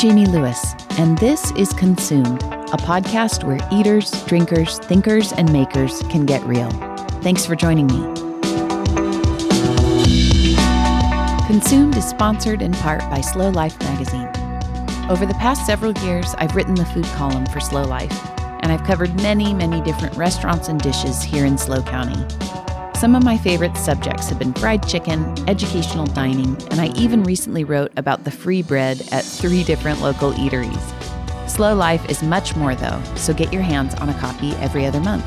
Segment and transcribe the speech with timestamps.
[0.00, 6.24] Jamie Lewis, and this is Consumed, a podcast where eaters, drinkers, thinkers, and makers can
[6.24, 6.70] get real.
[7.20, 8.00] Thanks for joining me.
[11.46, 14.30] Consumed is sponsored in part by SLO Life magazine.
[15.10, 18.26] Over the past several years, I've written the food column for SLO Life,
[18.62, 22.24] and I've covered many, many different restaurants and dishes here in SLO County.
[23.00, 27.64] Some of my favorite subjects have been fried chicken, educational dining, and I even recently
[27.64, 31.48] wrote about the free bread at three different local eateries.
[31.48, 35.00] SLO Life is much more, though, so get your hands on a copy every other
[35.00, 35.24] month.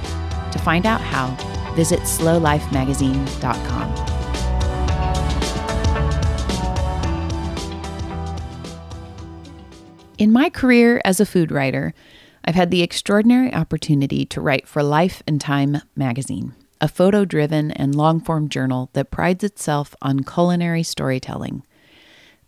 [0.51, 1.29] To find out how,
[1.73, 3.95] visit slolifemagazine.com.
[10.19, 11.95] In my career as a food writer,
[12.45, 17.71] I've had the extraordinary opportunity to write for Life and Thyme magazine a photo driven
[17.71, 21.63] and long form journal that prides itself on culinary storytelling.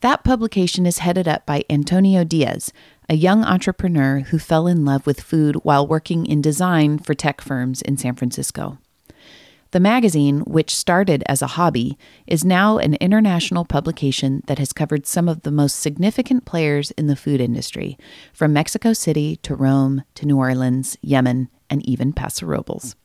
[0.02, 2.74] That publication is headed up by Antonio Diaz,
[3.08, 7.40] a young entrepreneur who fell in love with food while working in design for tech
[7.40, 8.78] firms in San Francisco.
[9.72, 15.08] The magazine, which started as a hobby, is now an international publication that has covered
[15.08, 17.98] some of the most significant players in the food industry,
[18.34, 22.98] from Mexico City to Rome to New Orleans, Yemen, and even Paso Robles.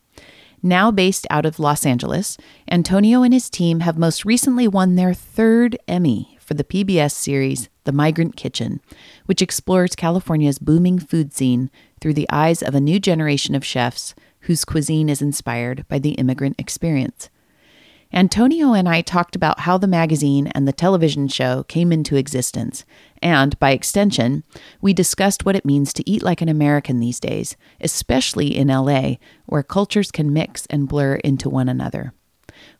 [0.63, 2.37] Now based out of Los Angeles,
[2.71, 7.71] Antonio and his team have most recently won their third Emmy for the PBS series
[7.85, 8.81] The Migrant Kitchen,
[9.25, 14.15] which explores California's booming food scene through the eyes of a new generation of chefs
[14.41, 17.31] whose cuisine is inspired by the immigrant experience.
[18.13, 22.85] Antonio and I talked about how the magazine and the television show came into existence,
[23.23, 24.43] and by extension,
[24.81, 29.15] we discussed what it means to eat like an American these days, especially in LA,
[29.47, 32.13] where cultures can mix and blur into one another.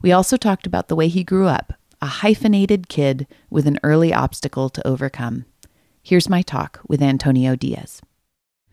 [0.03, 4.13] We also talked about the way he grew up, a hyphenated kid with an early
[4.13, 5.45] obstacle to overcome.
[6.03, 8.03] Here's my talk with Antonio Diaz.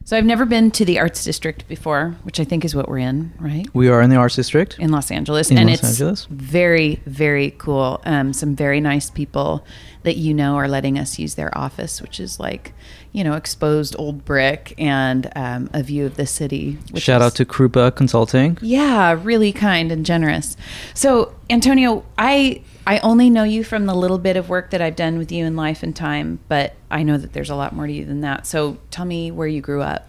[0.07, 2.99] So I've never been to the Arts District before, which I think is what we're
[2.99, 3.67] in, right?
[3.73, 6.27] We are in the Arts District in Los Angeles, in and Los it's Angeles.
[6.29, 7.99] very, very cool.
[8.05, 9.65] Um, some very nice people
[10.03, 12.71] that you know are letting us use their office, which is like,
[13.11, 16.77] you know, exposed old brick and um, a view of the city.
[16.95, 18.57] Shout is- out to Krupa Consulting.
[18.61, 20.55] yeah, really kind and generous.
[20.93, 24.95] So, Antonio, I I only know you from the little bit of work that I've
[24.95, 27.85] done with you in Life and Thyme, but I know that there's a lot more
[27.85, 28.47] to you than that.
[28.47, 30.07] So, tell me where you grew up.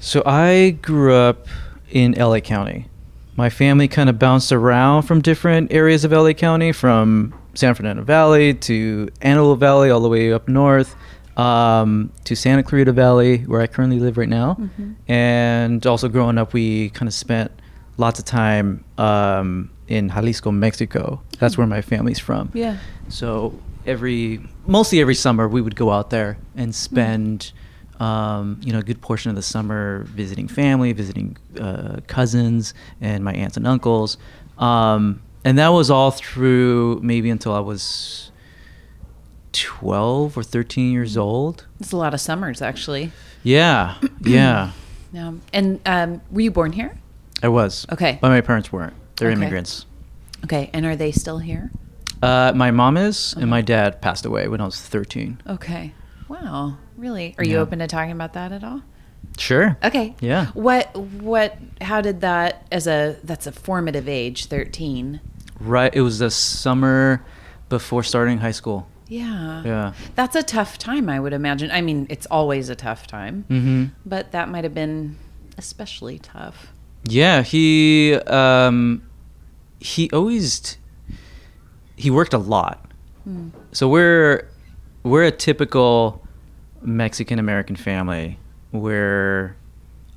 [0.00, 1.46] So I grew up
[1.90, 2.88] in LA County.
[3.36, 8.02] My family kind of bounced around from different areas of LA County, from San Fernando
[8.02, 10.96] Valley to Antelope Valley, all the way up north
[11.36, 14.56] um, to Santa Clarita Valley, where I currently live right now.
[15.06, 17.52] And also growing up, we kind of spent
[17.98, 21.20] lots of time um, in Jalisco, Mexico.
[21.38, 22.50] That's where my family's from.
[22.54, 22.78] Yeah.
[23.08, 23.52] So
[23.84, 27.52] every mostly every summer we would go out there and spend
[27.98, 33.22] um, you know a good portion of the summer visiting family, visiting uh, cousins and
[33.24, 34.16] my aunts and uncles,
[34.58, 38.30] um, and that was all through maybe until I was
[39.52, 41.66] twelve or thirteen years old.
[41.80, 43.10] It's a lot of summers, actually.
[43.42, 44.70] Yeah, yeah,
[45.16, 46.96] Um, and um, were you born here?
[47.42, 47.86] I was.
[47.90, 48.18] Okay.
[48.20, 48.94] but my parents weren't.
[49.20, 49.40] They're Okay.
[49.40, 49.86] immigrants.
[50.44, 50.70] Okay.
[50.72, 51.70] And are they still here?
[52.22, 53.42] Uh, my mom is, Uh-huh.
[53.42, 55.38] and my dad passed away when I was thirteen.
[55.46, 55.92] Okay.
[56.28, 56.76] Wow.
[56.96, 57.34] Really?
[57.38, 58.82] Are you open to talking about that at all?
[59.38, 59.76] Sure.
[59.84, 60.14] Okay.
[60.20, 60.46] Yeah.
[60.54, 60.94] What?
[60.96, 61.56] What?
[61.80, 62.66] How did that?
[62.72, 65.20] As a that's a formative age, thirteen.
[65.60, 65.94] Right.
[65.94, 67.24] It was the summer
[67.68, 68.86] before starting high school.
[69.08, 69.62] Yeah.
[69.64, 69.92] Yeah.
[70.14, 71.70] That's a tough time, I would imagine.
[71.70, 73.84] I mean, it's always a tough time, Mm-hmm.
[74.06, 75.16] but that might have been
[75.58, 76.68] especially tough.
[77.04, 77.42] Yeah.
[77.42, 79.02] He um,
[79.80, 80.76] he always
[81.96, 82.84] he worked a lot.
[83.72, 84.48] So we're
[85.02, 86.22] we're a typical
[86.82, 88.38] Mexican American family
[88.70, 89.56] where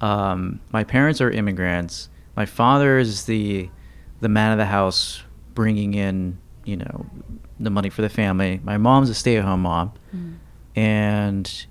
[0.01, 2.09] um, my parents are immigrants.
[2.35, 3.69] My father is the
[4.21, 5.23] the man of the house,
[5.55, 7.05] bringing in you know
[7.59, 8.59] the money for the family.
[8.63, 9.93] My mom's a stay at home mom,
[10.75, 11.65] and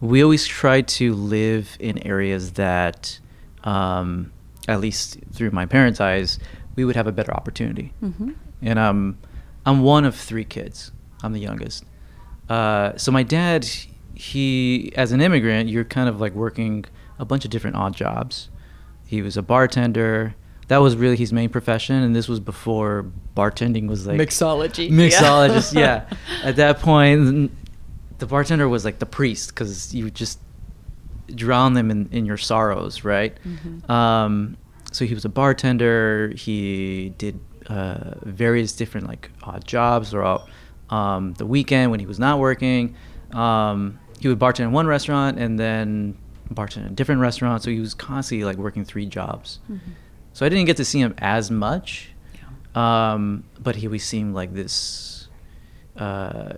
[0.00, 3.18] we always try to live in areas that,
[3.64, 4.30] um,
[4.68, 6.38] at least through my parents' eyes,
[6.76, 7.92] we would have a better opportunity.
[8.02, 8.32] Mm-hmm.
[8.62, 9.18] And um,
[9.64, 10.92] I'm one of three kids.
[11.22, 11.84] I'm the youngest.
[12.48, 13.66] Uh, so my dad,
[14.14, 16.84] he, as an immigrant, you're kind of like working
[17.18, 18.50] a bunch of different odd jobs.
[19.06, 20.34] He was a bartender.
[20.68, 23.06] That was really his main profession, and this was before
[23.36, 24.90] bartending was like Mixology.
[24.90, 26.08] Mixologist, yeah.
[26.42, 27.52] At that point,
[28.18, 30.40] the bartender was like the priest because you just
[31.32, 33.36] drown them in, in your sorrows, right?
[33.44, 33.88] Mhm.
[33.88, 34.56] Um,
[34.96, 36.32] so he was a bartender.
[36.34, 40.48] He did uh, various different like odd jobs throughout
[40.88, 42.96] um, the weekend when he was not working.
[43.32, 46.16] Um, he would bartend in one restaurant and then
[46.54, 47.62] bartend in a different restaurant.
[47.62, 49.58] So he was constantly like working three jobs.
[50.32, 52.10] So I didn't get to see him as much.
[52.74, 55.28] Um, but he always seemed like this,
[55.96, 56.54] uh,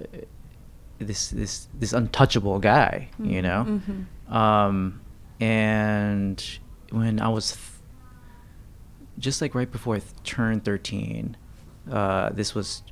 [0.98, 3.80] this this this untouchable guy, you know.
[4.28, 5.00] Um,
[5.40, 6.44] and
[6.90, 7.52] when I was
[9.18, 11.36] just like right before I th- turned thirteen,
[11.90, 12.82] uh, this was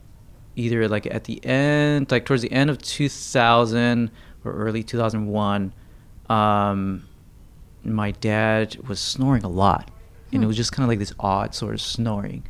[0.57, 4.11] either like at the end, like towards the end of two thousand
[4.45, 5.73] or early two thousand one.
[6.29, 7.07] Um,
[7.85, 9.91] my dad was snoring a lot,
[10.33, 12.45] and it was just kind of like this odd sort of snoring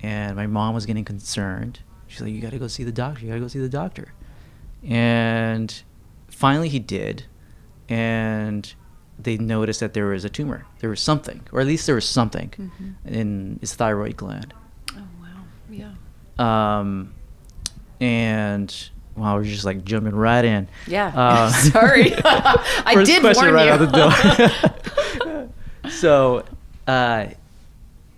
[0.00, 1.80] and my mom was getting concerned.
[2.06, 3.22] She's like, "You got to go see the doctor.
[3.22, 4.12] You got to go see the doctor."
[4.82, 5.82] And
[6.28, 7.24] finally, he did,
[7.88, 8.72] and
[9.18, 10.64] they noticed that there was a tumor.
[10.80, 12.70] There was something, or at least there was something
[13.04, 14.54] in his thyroid gland.
[14.96, 15.44] Oh wow.
[15.70, 15.92] Yeah.
[16.38, 17.12] Um,
[18.00, 18.74] and
[19.16, 20.68] wow, we're just like jumping right in.
[20.86, 21.12] Yeah.
[21.14, 22.14] Uh, Sorry.
[22.24, 23.72] I First did question warn right you.
[23.72, 23.78] out
[25.20, 25.48] the
[25.82, 25.90] door.
[25.90, 26.44] so
[26.86, 27.26] uh,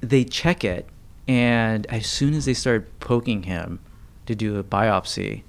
[0.00, 0.86] they check it,
[1.26, 3.80] and as soon as they started poking him
[4.26, 5.42] to do a biopsy,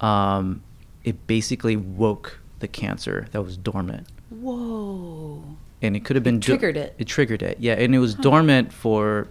[0.00, 0.62] um,
[1.04, 4.06] it basically woke the cancer that was dormant.
[4.30, 5.42] Whoa.
[5.82, 6.94] And it could have been do- triggered it.
[6.98, 7.74] It triggered it, yeah.
[7.74, 9.28] And it was dormant for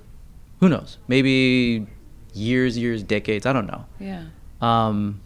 [0.60, 1.88] who knows, maybe
[2.34, 3.46] years, years, decades.
[3.46, 3.86] I don't know.
[4.00, 4.26] Yeah.
[4.62, 5.22] Um,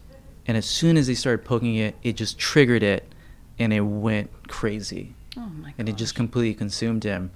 [0.47, 3.11] and as soon as they started poking it, it just triggered it,
[3.57, 5.75] and it went crazy, Oh my god.
[5.79, 7.31] and it just completely consumed him.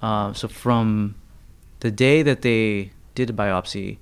[0.00, 1.16] Um, so from
[1.80, 3.98] the day that they did a biopsy,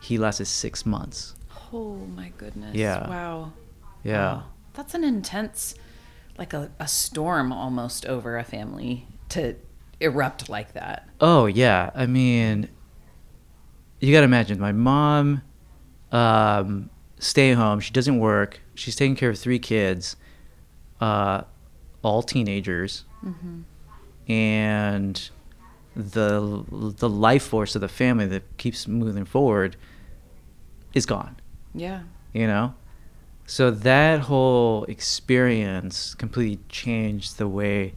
[0.00, 1.34] he lasted six months.
[1.72, 2.74] Oh my goodness.
[2.74, 3.08] Yeah.
[3.08, 3.52] Wow.
[4.04, 4.34] Yeah.
[4.34, 4.42] Wow.
[4.74, 5.74] That's an intense,
[6.38, 9.56] like a, a storm almost over a family to
[10.00, 11.08] erupt like that.
[11.20, 12.68] Oh yeah, I mean,
[14.00, 15.42] you got to imagine my mom,
[16.12, 17.80] um, stay home.
[17.80, 18.60] She doesn't work.
[18.74, 20.16] She's taking care of three kids,
[21.00, 21.42] uh,
[22.02, 23.04] all teenagers,
[24.28, 25.30] and
[25.96, 29.76] the the life force of the family that keeps moving forward
[30.94, 31.36] is gone.
[31.74, 32.02] Yeah.
[32.32, 32.74] You know,
[33.48, 37.94] so that whole experience completely changed the way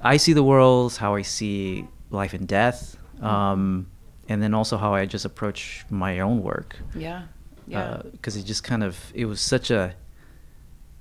[0.00, 3.86] I see the world, how I see life and death, um,
[4.30, 6.76] and then also how I just approach my own work.
[6.94, 7.24] Yeah.
[7.66, 8.00] Yeah.
[8.10, 9.94] Because it just kind of it was such a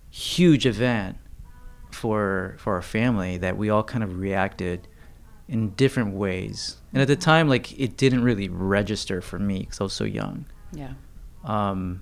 [0.10, 1.18] huge event
[1.92, 4.86] for for our family that we all kind of reacted
[5.48, 6.76] in different ways.
[6.92, 10.04] And at the time, like it didn't really register for me because I was so
[10.04, 10.46] young.
[10.74, 10.94] yeah.
[11.46, 12.02] Um,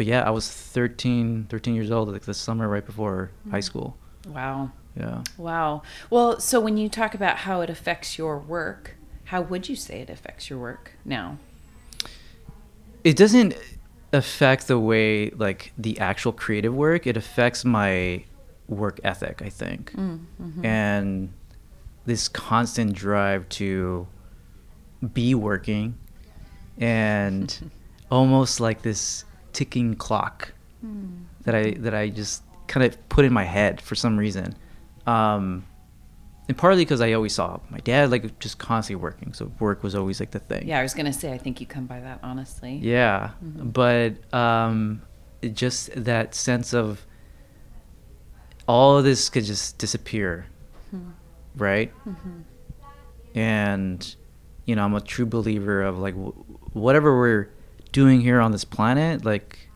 [0.00, 3.64] but yeah, I was 13, 13 years old, like the summer right before high mm.
[3.64, 3.98] school.
[4.26, 4.70] Wow.
[4.96, 5.22] Yeah.
[5.36, 5.82] Wow.
[6.08, 8.94] Well, so when you talk about how it affects your work,
[9.24, 11.36] how would you say it affects your work now?
[13.04, 13.54] It doesn't
[14.14, 17.06] affect the way, like, the actual creative work.
[17.06, 18.24] It affects my
[18.68, 19.92] work ethic, I think.
[19.92, 20.64] Mm, mm-hmm.
[20.64, 21.32] And
[22.06, 24.08] this constant drive to
[25.12, 25.98] be working
[26.78, 27.70] and
[28.10, 30.52] almost like this ticking clock
[31.42, 34.54] that I that I just kind of put in my head for some reason.
[35.06, 35.64] Um,
[36.48, 39.94] and partly because I always saw my dad like just constantly working, so work was
[39.94, 40.66] always like the thing.
[40.66, 42.76] Yeah, I was gonna say I think you come by that honestly.
[42.82, 45.02] Yeah, but um,
[45.42, 47.06] it just that sense of
[48.66, 50.46] all of this could just disappear,
[51.56, 51.92] right?
[53.34, 54.14] And
[54.64, 56.32] you know, I'm a true believer of like w-
[56.72, 57.48] whatever we're
[57.92, 59.70] doing here on this planet, like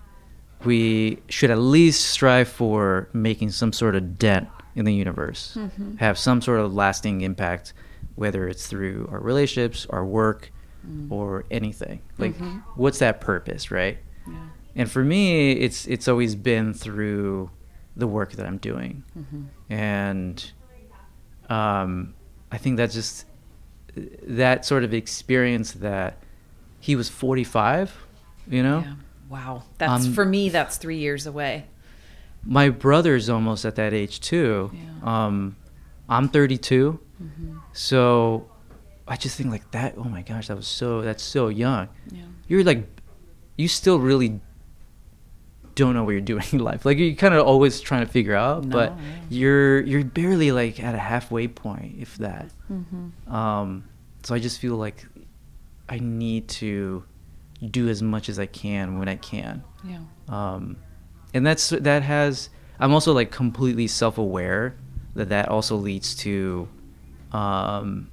[0.64, 5.96] we should at least strive for making some sort of dent in the universe, mm-hmm.
[5.96, 7.72] have some sort of lasting impact,
[8.16, 10.50] whether it's through our relationships, our work,
[10.86, 11.10] mm.
[11.10, 12.00] or anything.
[12.18, 12.58] Like, mm-hmm.
[12.74, 13.98] what's that purpose, right?
[14.26, 14.34] Yeah.
[14.76, 17.50] And for me, it's it's always been through
[17.96, 19.72] the work that I'm doing, mm-hmm.
[19.72, 20.52] and
[21.48, 22.14] um,
[22.50, 23.26] I think that's just
[24.22, 26.18] that sort of experience that
[26.84, 27.96] he was 45,
[28.50, 28.80] you know.
[28.80, 28.94] Yeah.
[29.30, 29.62] Wow.
[29.78, 30.50] That's Um, for me.
[30.50, 31.64] That's three years away.
[32.44, 34.70] my brother's almost at that age too.
[34.74, 35.24] Yeah.
[35.26, 35.56] Um,
[36.10, 37.56] I'm 32, Mm-hmm.
[37.72, 38.50] so
[39.08, 39.94] I just think like that.
[39.96, 41.00] Oh my gosh, that was so.
[41.00, 41.88] That's so young.
[42.10, 42.24] Yeah.
[42.48, 42.82] You're like,
[43.56, 44.40] you still really
[45.74, 46.84] don't know what you're doing in life.
[46.84, 49.04] Like you're kind of always trying to figure out, No, but yeah.
[49.30, 52.50] you're you're barely like at a halfway point, if that.
[52.70, 53.32] Mm-hmm.
[53.34, 53.84] Um,
[54.22, 55.06] so I just feel like
[55.88, 57.04] I need to
[57.70, 59.98] do as much as I can when I can Yeah.
[60.28, 60.76] um,
[61.32, 62.48] and that's that has
[62.80, 64.74] i'm also like completely self-aware
[65.14, 66.68] that that also leads to
[67.32, 68.10] um,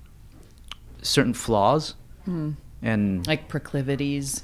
[1.01, 2.51] certain flaws Hmm.
[2.83, 4.43] and Like proclivities.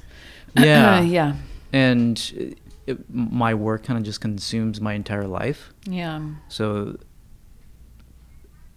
[0.56, 1.00] Yeah.
[1.16, 1.36] yeah.
[1.72, 2.44] and uh,
[2.86, 5.72] it, my work kind of just consumes my entire life.
[5.86, 6.20] Yeah.
[6.48, 6.96] So,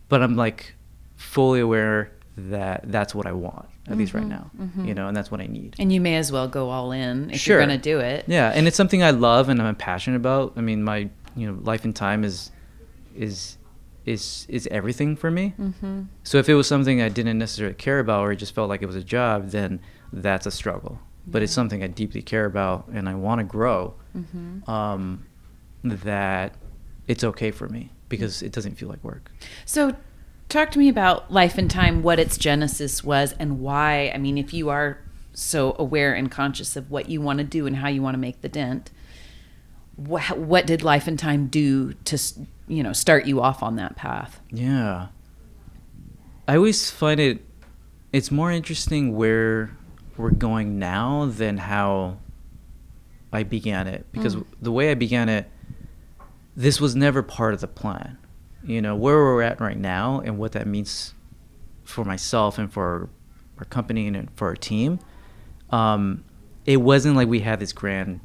[0.10, 0.76] but I'm like
[1.16, 4.52] fully aware that that's what I want, at least right now,
[4.84, 5.76] you know, and that's what I need.
[5.80, 7.58] And you may as well go all in if Sure.
[7.58, 8.26] you're going to do it.
[8.28, 10.54] Yeah, and it's something I love and I'm passionate about.
[10.56, 12.52] I mean, my you know Life and Thyme is
[13.16, 13.58] is
[14.06, 15.54] is is everything for me.
[15.60, 16.04] Mm-hmm.
[16.24, 18.82] So if it was something I didn't necessarily care about or it just felt like
[18.82, 19.80] it was a job, then
[20.14, 21.00] that's a struggle.
[21.28, 23.94] But it's something I deeply care about and I want to grow.
[24.18, 24.70] Mm-hmm.
[24.70, 25.26] Um,
[25.84, 26.56] that
[27.08, 29.32] it's okay for me because it doesn't feel like work.
[29.66, 29.96] So,
[30.52, 34.12] talk to me about Life and Thyme, what its genesis was, and why.
[34.14, 35.00] I mean, if you are
[35.34, 38.20] so aware and conscious of what you want to do and how you want to
[38.20, 38.92] make the dent,
[39.96, 42.18] what, what did Life and Thyme do to,
[42.68, 44.40] you know, start you off on that path?
[44.52, 45.08] Yeah.
[46.48, 47.46] I always find it
[48.12, 49.72] it's more interesting where
[50.18, 52.18] we're going now than how
[53.32, 54.46] I began it because Mm.
[54.62, 55.50] the way I began it
[56.54, 58.18] this was never part of the plan.
[58.64, 61.14] You know, where we're at right now and what that means
[61.84, 63.10] for myself and for
[63.58, 65.00] our company and for our team.
[65.72, 66.24] Um,
[66.66, 68.20] it wasn't like we had this grand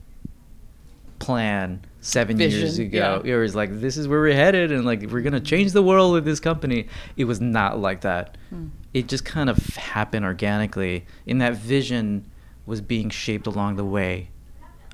[1.18, 3.22] plan seven years ago.
[3.24, 3.34] yeah.
[3.34, 6.12] It was like this is where we're headed and like we're gonna change the world
[6.12, 6.88] with this company.
[7.16, 8.36] It was not like that.
[8.50, 8.68] Hmm.
[8.94, 11.06] It just kind of happened organically.
[11.26, 12.30] And that vision
[12.66, 14.30] was being shaped along the way.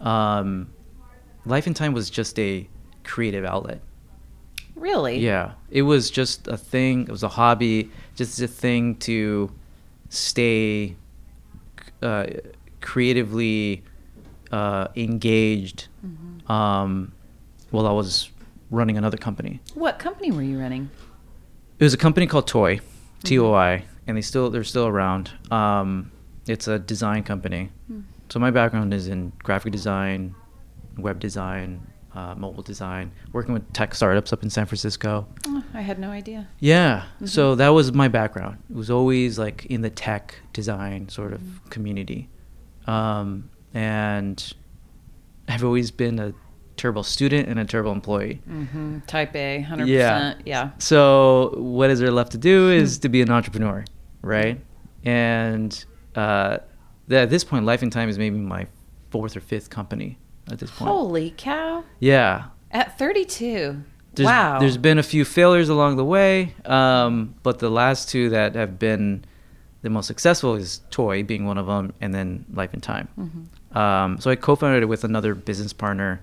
[0.01, 0.73] Um,
[1.45, 2.69] Life and Thyme was just a
[3.05, 3.81] creative outlet.
[4.75, 5.19] Really?
[5.19, 7.03] Yeah, it was just a thing.
[7.03, 9.53] It was a hobby, just a thing to
[10.09, 10.97] stay
[12.03, 12.27] uh,
[12.81, 13.85] creatively
[14.51, 15.89] uh, engaged
[16.49, 17.13] um,
[17.71, 18.31] while I was
[18.71, 19.61] running another company.
[19.75, 20.91] What company were you running?
[21.79, 22.81] It was a company called Toi,
[23.25, 25.31] T O I, and they still they're still around.
[25.51, 26.11] Um,
[26.47, 27.71] it's a design company.
[28.31, 30.35] So my background is in graphic design,
[30.97, 35.27] web design, uh, mobile design, working with tech startups up in San Francisco.
[35.47, 36.49] Oh, I had no idea.
[36.61, 37.05] Yeah.
[37.25, 38.59] So that was my background.
[38.71, 41.41] It was always like in the tech design sort of
[41.71, 42.29] community.
[42.87, 44.53] Um, and
[45.49, 46.35] I've always been a
[46.77, 48.43] terrible student and a terrible employee.
[48.49, 49.01] Mm-hmm.
[49.07, 49.87] Type A, 100%.
[49.87, 50.35] Yeah.
[50.45, 50.71] Yeah.
[50.79, 53.85] So what is there left to do is to be an entrepreneur,
[54.21, 54.61] right?
[55.05, 56.59] And uh,
[57.11, 58.67] at this point, Life and Thyme is maybe my
[59.11, 60.19] fourth or fifth company
[60.53, 60.89] at this point.
[60.91, 61.85] Holy cow.
[61.99, 62.45] Yeah.
[62.71, 63.83] At 32.
[64.15, 64.59] There's, wow.
[64.59, 68.79] There's been a few failures along the way, um, but the last two that have
[68.79, 69.25] been
[69.81, 73.09] the most successful is Toi being one of them, and then Life and Thyme.
[73.19, 73.77] Mhm.
[73.77, 76.21] Um, so I co-founded it with another business partner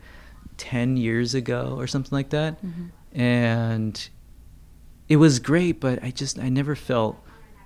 [0.58, 2.90] ten years ago or something like that, Mhm.
[3.14, 4.10] and
[5.10, 5.80] it was great.
[5.80, 7.18] But I just I never felt,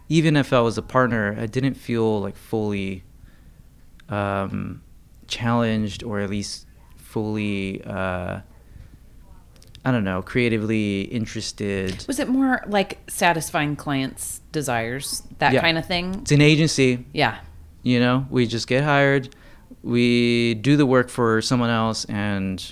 [0.08, 3.04] even if I was a partner, I didn't feel like fully
[4.10, 4.82] um,
[5.38, 7.84] challenged or at least fully.
[7.84, 8.40] Uh,
[9.86, 12.06] I don't know, creatively interested.
[12.08, 15.60] Was it more like satisfying clients' desires, that Yeah.
[15.60, 16.14] kind of thing?
[16.22, 17.40] It's an agency, Yeah.
[17.82, 18.26] you know.
[18.30, 19.36] We just get hired,
[19.84, 22.64] we do the work for someone else, and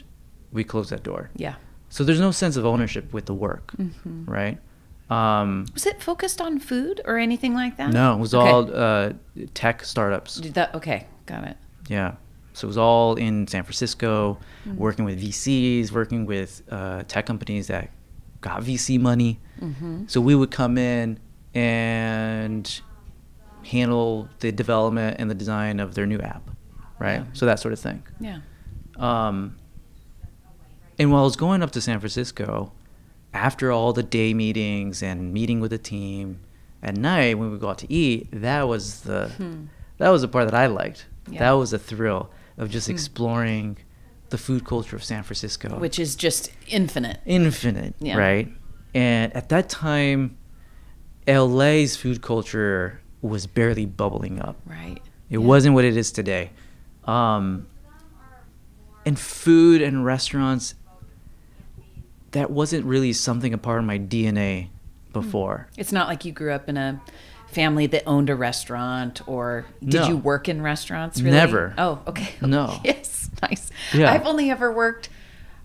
[0.54, 1.32] we close that door.
[1.36, 1.56] Yeah.
[1.90, 4.26] So there's no sense of ownership with the work, Mhm.
[4.30, 4.58] right?
[5.10, 7.92] Um, Was it focused on food or anything like that?
[7.92, 8.50] no, it was Okay.
[8.50, 9.12] all uh,
[9.54, 10.36] tech startups.
[10.40, 11.58] Did that, okay, got it.
[11.90, 12.14] Yeah.
[12.54, 14.76] So it was all in San Francisco, Mm.
[14.76, 17.90] working with VCs, working with uh, tech companies that
[18.42, 19.40] got VC money.
[19.60, 20.04] Mm-hmm.
[20.08, 21.20] So we would come in
[21.54, 22.82] and
[23.66, 26.50] handle the development and the design of their new app,
[27.00, 27.22] right?
[27.22, 27.26] Yeah.
[27.34, 28.04] So that sort of thing.
[28.20, 28.40] Yeah.
[28.98, 29.56] Um,
[31.00, 32.72] and while I was going up to San Francisco,
[33.34, 36.40] after all the day meetings and meeting with the team,
[36.84, 39.66] at night when we go out to eat, that was the Hmm.
[39.98, 41.06] that was the part that I liked.
[41.30, 41.40] Yeah.
[41.40, 42.30] That was a thrill
[42.62, 42.94] of just Hmm.
[42.94, 43.78] exploring
[44.30, 47.20] the food culture of San Francisco Which is just infinite.
[47.26, 48.16] infinite, Yeah.
[48.18, 48.48] right?
[48.94, 50.38] And at that time,
[51.28, 54.56] LA's food culture was barely bubbling up.
[54.66, 55.00] Right.
[55.30, 55.46] It Yeah.
[55.46, 56.52] wasn't what it is today.
[57.06, 57.68] Um,
[59.06, 60.76] and food and restaurants,
[62.32, 64.70] that wasn't really something a part of my DNA
[65.12, 65.68] before.
[65.78, 67.02] It's not like you grew up in a
[67.52, 70.08] family that owned a restaurant or did No.
[70.10, 71.36] you work in restaurants really?
[71.38, 71.74] Never.
[71.78, 72.30] Oh, okay.
[72.42, 72.80] No.
[72.86, 73.30] yes.
[73.42, 73.70] Nice.
[73.94, 74.12] Yeah.
[74.12, 75.10] I've only ever worked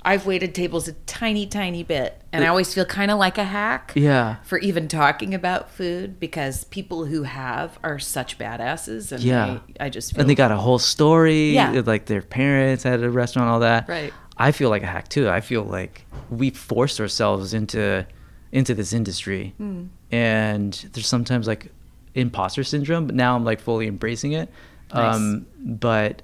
[0.03, 3.45] I've waited tables a tiny tiny bit and I always feel kind of like a
[3.45, 3.91] hack.
[3.97, 4.37] Yeah.
[4.45, 9.59] For even talking about food because people who have are such badasses and Yeah.
[9.81, 11.83] I, I just feel And they got a whole story, Yeah.
[11.85, 13.89] like their parents had a restaurant, all that.
[13.89, 14.13] Right.
[14.37, 15.29] I feel like a hack too.
[15.29, 18.07] I feel like we forced ourselves into
[18.53, 19.89] into this industry, Mm.
[20.13, 21.73] and there's sometimes like
[22.17, 23.07] imposter syndrome.
[23.07, 24.49] But now I'm like fully embracing it.
[24.93, 25.15] Nice.
[25.17, 26.23] Um, but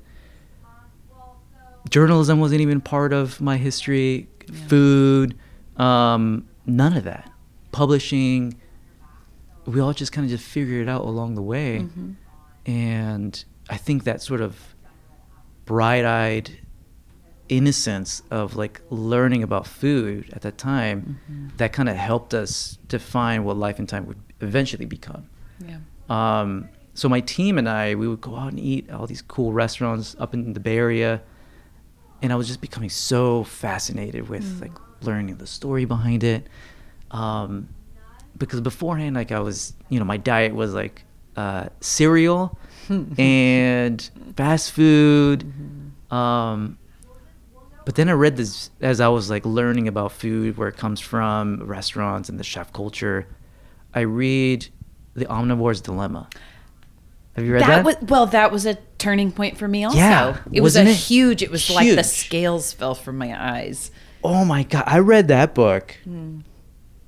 [1.90, 4.28] journalism wasn't even part of my history.
[4.68, 5.36] Food,
[5.76, 7.30] um, none of that.
[7.70, 8.60] Publishing,
[9.66, 12.12] we all just kind of just figured it out along the way, Mm-hmm.
[12.70, 14.74] and I think that sort of
[15.64, 16.50] bright-eyed
[17.48, 21.56] innocence of like learning about food at that time Mm-hmm.
[21.58, 25.28] that kind of helped us define what Life and Thyme would eventually become
[25.68, 26.40] Yeah.
[26.40, 29.22] um, so my team and I, we would go out and eat at all these
[29.22, 31.22] cool restaurants up in the Bay Area,
[32.20, 36.46] and I was just becoming so fascinated with like learning the story behind it.
[37.10, 37.68] Um,
[38.36, 41.04] because beforehand, like I was, you know, my diet was like
[41.36, 42.58] uh, cereal
[43.18, 45.50] and fast food.
[46.10, 46.78] Um,
[47.84, 51.00] but then I read this as I was like learning about food, where it comes
[51.00, 53.26] from, restaurants, and the chef culture.
[53.94, 54.68] I read
[55.14, 56.28] The Omnivore's Dilemma.
[57.36, 57.68] Have you read that?
[57.68, 58.26] That was well.
[58.26, 59.84] That was a turning point for me.
[59.84, 60.94] Also, Yeah, it was a it?
[60.94, 61.42] huge.
[61.42, 63.90] It was like the scales fell from my eyes.
[64.22, 64.84] oh my god!
[64.86, 66.40] I read that book, Hmm.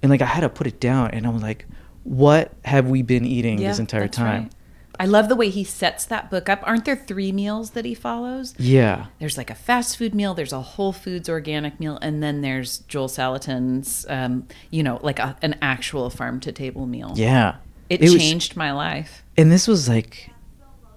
[0.02, 1.66] and like I had to put it down, and I was like,
[2.04, 4.52] "What have we been eating this entire time?" right.
[4.98, 6.60] I love the way he sets that book up.
[6.62, 8.54] Aren't there three meals that he follows?
[8.58, 12.42] Yeah, There's like a fast food meal, there's a Whole Foods organic meal, and then
[12.42, 17.12] there's Joel Salatin's, um, you know, like a, an actual farm to table meal.
[17.16, 17.56] yeah.
[17.90, 19.22] It, was- changed my life.
[19.36, 20.30] and this was like,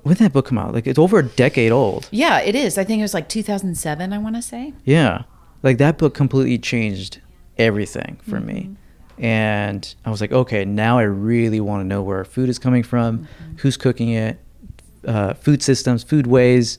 [0.03, 0.73] when did that book come out?
[0.73, 2.07] Like it's over a decade old.
[2.11, 2.77] Yeah, it is.
[2.77, 4.73] I think it was like 2007, I want to say.
[4.85, 5.23] Yeah.
[5.63, 7.19] Like that book completely changed
[7.57, 8.75] everything for me.
[9.17, 12.59] And I was like, okay, now I really want to know where our food is
[12.59, 13.27] coming from,
[13.57, 14.39] who's cooking it,
[15.05, 16.77] uh, food systems, food ways.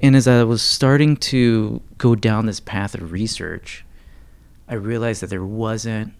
[0.00, 3.84] And as I was starting to go down this path of research,
[4.68, 6.12] I realized that there wasn't,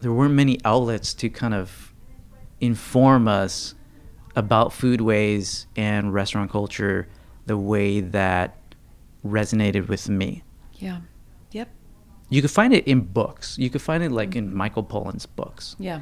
[0.00, 1.91] there weren't many outlets to kind of
[2.62, 3.74] inform us
[4.34, 7.06] about foodways and restaurant culture
[7.44, 8.56] the way that
[9.26, 10.42] resonated with me.
[10.74, 11.00] Yeah.
[11.50, 11.68] Yep.
[12.30, 13.58] You could find it in books.
[13.58, 14.56] You could find it like in mm-hmm.
[14.56, 16.00] Michael Pollan's books, Yeah.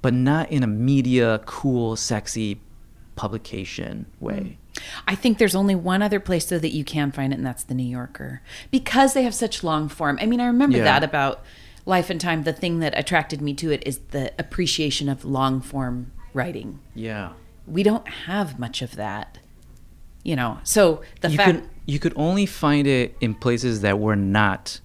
[0.00, 2.60] but not in a media, cool, sexy
[3.16, 4.58] publication way.
[4.76, 4.80] Mm.
[5.08, 7.64] I think there's only one other place though that you can find it, and that's
[7.64, 10.18] the New Yorker, because they have such long form.
[10.20, 10.84] I mean, I remember Yeah.
[10.84, 11.42] that about
[11.86, 12.42] Life and Thyme.
[12.42, 16.80] The thing that attracted me to it is the appreciation of long form writing.
[16.94, 17.32] Yeah.
[17.66, 19.38] We don't have much of that,
[20.22, 20.58] you know.
[20.64, 24.80] So the you fact, could you could only find it in places that were not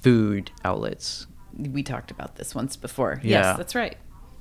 [0.00, 1.26] food outlets.
[1.56, 3.20] we talked about this once before.
[3.22, 3.40] Yeah.
[3.40, 3.96] Yes, that's right.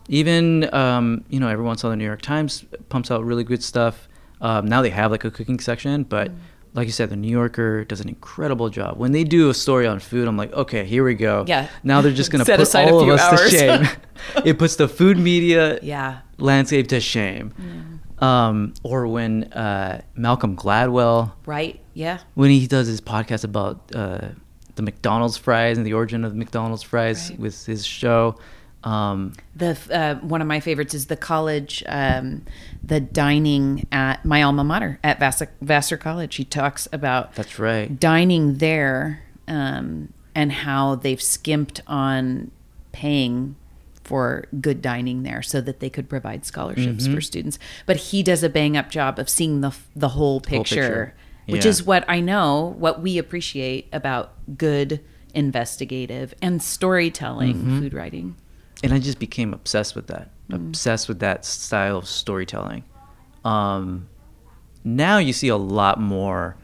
[0.10, 3.24] Even um, you know, every once in a while the New York Times pumps out
[3.24, 4.08] really good stuff.
[4.42, 6.36] Um, now they have like a cooking section, but Mm.
[6.74, 8.98] Like you said, the New Yorker does an incredible job.
[8.98, 11.44] When they do a story on food, I'm like, okay, here we go.
[11.48, 11.68] Yeah.
[11.84, 13.88] Now they're just gonna put aside a all of us to shame.
[14.46, 16.20] it puts the food media Yeah.
[16.38, 18.00] landscape to shame.
[18.20, 21.80] Um, or when uh, Malcolm Gladwell, Right.
[21.94, 22.20] Yeah.
[22.36, 24.30] when he does his podcast about uh,
[24.76, 27.40] the McDonald's fries and the origin of the McDonald's fries Right.
[27.40, 28.38] with his show.
[28.84, 32.44] Um, The uh, one of my favorites is the college, um,
[32.84, 36.36] the dining at my alma mater at Vassar, Vassar College.
[36.36, 38.00] He talks about that's right.
[38.00, 42.50] dining there um, and how they've skimped on
[42.92, 43.56] paying
[44.04, 47.14] for good dining there so that they could provide scholarships Mm-hmm.
[47.14, 47.60] for students.
[47.86, 51.14] But he does a bang up job of seeing the the whole picture, picture.
[51.46, 51.70] which Yeah.
[51.70, 55.02] is what I know, what we appreciate about good
[55.36, 57.80] investigative and storytelling Mm-hmm.
[57.80, 58.36] food writing.
[58.84, 60.30] And I just became obsessed with that.
[60.50, 60.56] Mm.
[60.56, 62.84] Obsessed with that style of storytelling.
[63.44, 64.08] Um,
[64.84, 66.58] now you see a lot more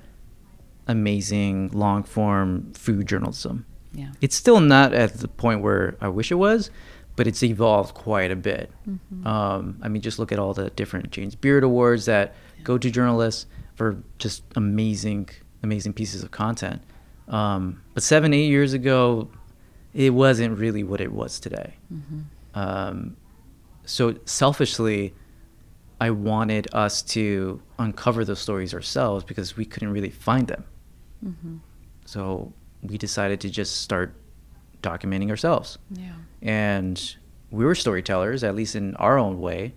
[0.88, 3.66] amazing long form food journalism.
[3.94, 4.12] Yeah.
[4.22, 6.70] It's still not at the point where I wish it was,
[7.16, 8.72] but it's evolved quite a bit.
[8.88, 9.28] Mm-hmm.
[9.28, 12.92] Um, I mean, just look at all the different James Beard Awards that go to
[12.92, 15.30] journalists for just amazing,
[15.64, 16.82] amazing pieces of content.
[17.28, 19.30] Um, but seven, eight years ago,
[19.94, 21.76] it wasn't really what it was today.
[22.54, 23.18] Um,
[23.86, 25.14] so selfishly,
[26.00, 30.64] I wanted us to uncover those stories ourselves because we couldn't really find them.
[32.06, 34.16] So we decided to just start
[34.84, 35.78] documenting ourselves.
[35.92, 36.14] Yeah.
[36.42, 37.16] And
[37.50, 39.74] we were storytellers, at least in our own way.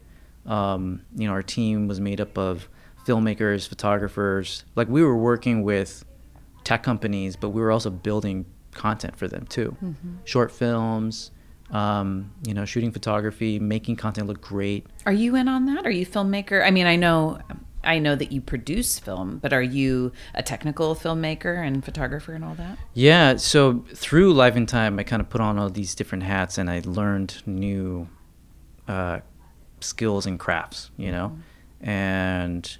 [0.46, 2.68] Um, you know, our team was made up of
[3.06, 4.64] filmmakers, photographers.
[4.76, 6.04] Like we were working with
[6.64, 8.44] tech companies, but we were also building
[8.80, 9.76] content for them too.
[10.24, 11.30] Short films,
[11.70, 14.86] um, you know, shooting photography, making content look great.
[15.04, 15.84] Are you in on that?
[15.84, 16.64] Are you filmmaker?
[16.66, 17.38] I mean, I know
[17.84, 22.44] I know that you produce film, but are you a technical filmmaker and photographer and
[22.44, 22.78] all that?
[22.94, 26.58] Yeah, so through Life in Thyme, I kind of put on all these different hats
[26.58, 28.08] and I learned new
[28.88, 29.20] uh,
[29.80, 31.38] skills and crafts, you know?
[31.80, 32.76] And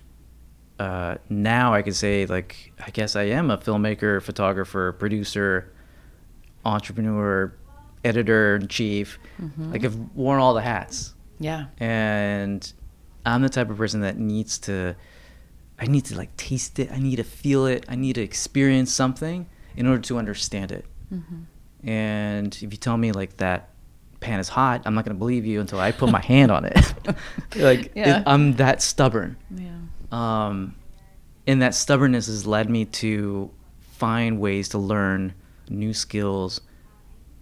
[0.78, 5.72] uh, now I could say like I guess I am a filmmaker, photographer, producer,
[6.64, 7.52] entrepreneur,
[8.04, 9.18] editor in chief.
[9.58, 11.66] Like I've worn all the hats, Yeah.
[11.78, 12.70] and
[13.26, 14.94] I'm the type of person that needs to.
[15.78, 16.90] I need to like taste it.
[16.92, 17.86] I need to feel it.
[17.88, 19.46] I need to experience something
[19.76, 20.84] in order to understand it.
[21.82, 23.70] And if you tell me like that
[24.20, 26.94] pan is hot, I'm not gonna believe you until I put my hand on it.
[27.56, 29.70] like it- I'm that stubborn Yeah.
[30.12, 30.74] um,
[31.46, 33.50] and that stubbornness has led me to
[33.92, 35.32] find ways to learn
[35.70, 36.60] new skills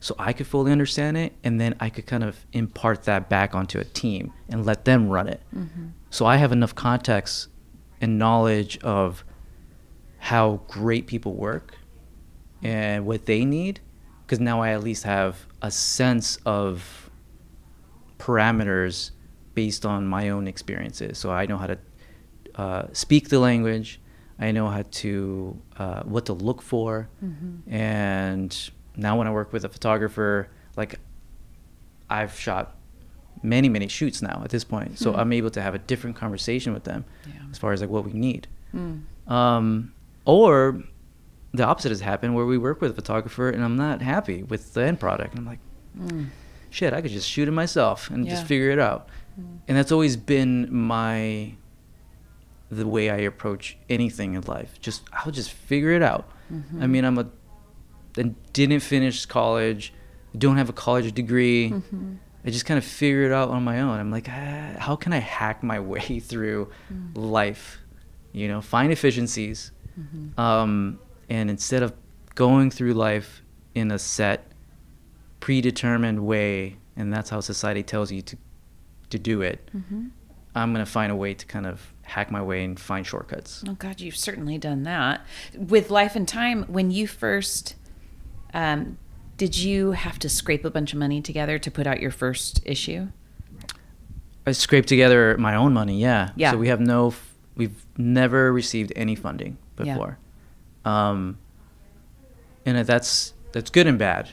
[0.01, 3.55] so I could fully understand it and then I could kind of impart that back
[3.55, 5.43] onto a team and let them run it.
[6.11, 7.49] So I have enough context
[8.01, 9.25] and knowledge of
[10.19, 11.75] how great people work
[12.63, 13.81] and what they need
[14.25, 17.11] because now I at least have a sense of
[18.19, 19.11] parameters
[19.55, 21.19] based on my own experiences.
[21.19, 21.79] So I know how to
[22.55, 24.01] uh, speak the language.
[24.39, 27.09] I know how to uh, what to look for,
[27.67, 30.99] and now when I work with a photographer, like
[32.11, 32.75] I've shot
[33.43, 36.73] many many shoots now at this point, so I'm able to have a different conversation
[36.73, 37.33] with them Yeah.
[37.51, 38.49] as far as like what we need.
[38.75, 39.03] Mm.
[39.31, 39.93] Um,
[40.25, 40.83] or
[41.53, 44.75] the opposite has happened where we work with a photographer and I'm not happy with
[44.75, 45.37] the end product.
[45.39, 45.61] I'm like,
[46.71, 48.33] shit, I could just shoot it myself and Yeah.
[48.33, 49.09] just figure it out.
[49.69, 51.55] And that's always been my
[52.71, 54.81] the way I approach anything in life.
[54.81, 56.29] Just I'll just figure it out.
[56.51, 56.93] I mm-hmm.
[56.93, 57.27] mean, I'm a
[58.17, 59.93] I didn't finish college,
[60.37, 61.71] don't have a college degree.
[61.71, 62.15] Mm-hmm.
[62.45, 63.99] I just kind of figure it out on my own.
[63.99, 67.11] I'm like, ah, how can I hack my way through mm.
[67.15, 67.79] life?
[68.33, 69.73] You know, find efficiencies.
[69.99, 70.39] Mm-hmm.
[70.41, 71.95] Um, and instead of
[72.35, 73.43] going through life
[73.75, 74.53] in a set,
[75.41, 78.37] predetermined way, and that's how society tells you to
[79.11, 79.71] to do it,
[80.55, 83.63] I'm gonna find a way to kind of hack my way and find shortcuts.
[83.69, 86.65] Oh God, you've certainly done that with Life and Thyme.
[86.69, 87.77] When you first,
[88.55, 88.97] um,
[89.37, 92.61] did you have to scrape a bunch of money together to put out your first
[92.65, 93.09] issue?
[94.47, 96.31] I scraped together my own money, yeah.
[96.35, 96.53] Yeah.
[96.53, 97.13] So we have no,
[97.55, 99.93] we've never received any funding Yeah.
[99.93, 100.19] before,
[100.87, 101.37] um,
[102.65, 104.31] and that's that's good and bad.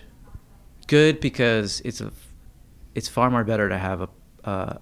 [0.88, 2.12] Good because it's a,
[2.94, 4.10] it's far more better to have a,
[4.46, 4.78] uh,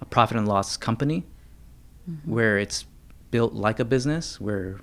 [0.00, 1.24] a profit and loss company,
[2.08, 2.30] Mm-hmm.
[2.32, 2.86] where it's
[3.30, 4.80] built like a business, where,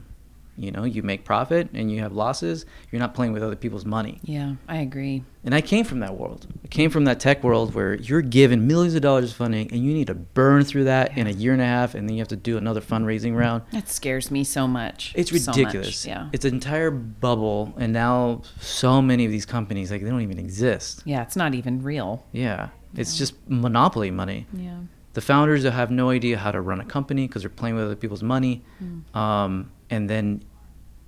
[0.56, 2.66] you know, you make profit and you have losses.
[2.92, 4.20] You're not playing with other people's money.
[4.24, 5.24] Yeah, I agree.
[5.44, 6.48] And I came from that world.
[6.64, 9.84] I came from that tech world where you're given millions of dollars of funding and
[9.84, 12.22] you need to burn through that in a year and a half and then you
[12.22, 13.64] have to do another fundraising round.
[13.72, 15.12] That scares me so much.
[15.16, 16.06] It's So much, ridiculous.
[16.06, 16.30] Yeah.
[16.34, 20.40] It's an entire bubble and now so many of these companies like they don't even
[20.40, 21.02] exist.
[21.06, 22.26] yeah, it's not even real.
[22.32, 22.70] Yeah.
[22.96, 24.48] It's just monopoly money.
[24.54, 24.80] Yeah.
[25.18, 27.86] The founders that have no idea how to run a company because they're playing with
[27.86, 28.64] other people's money.
[28.78, 29.18] Hmm.
[29.18, 30.44] Um, and then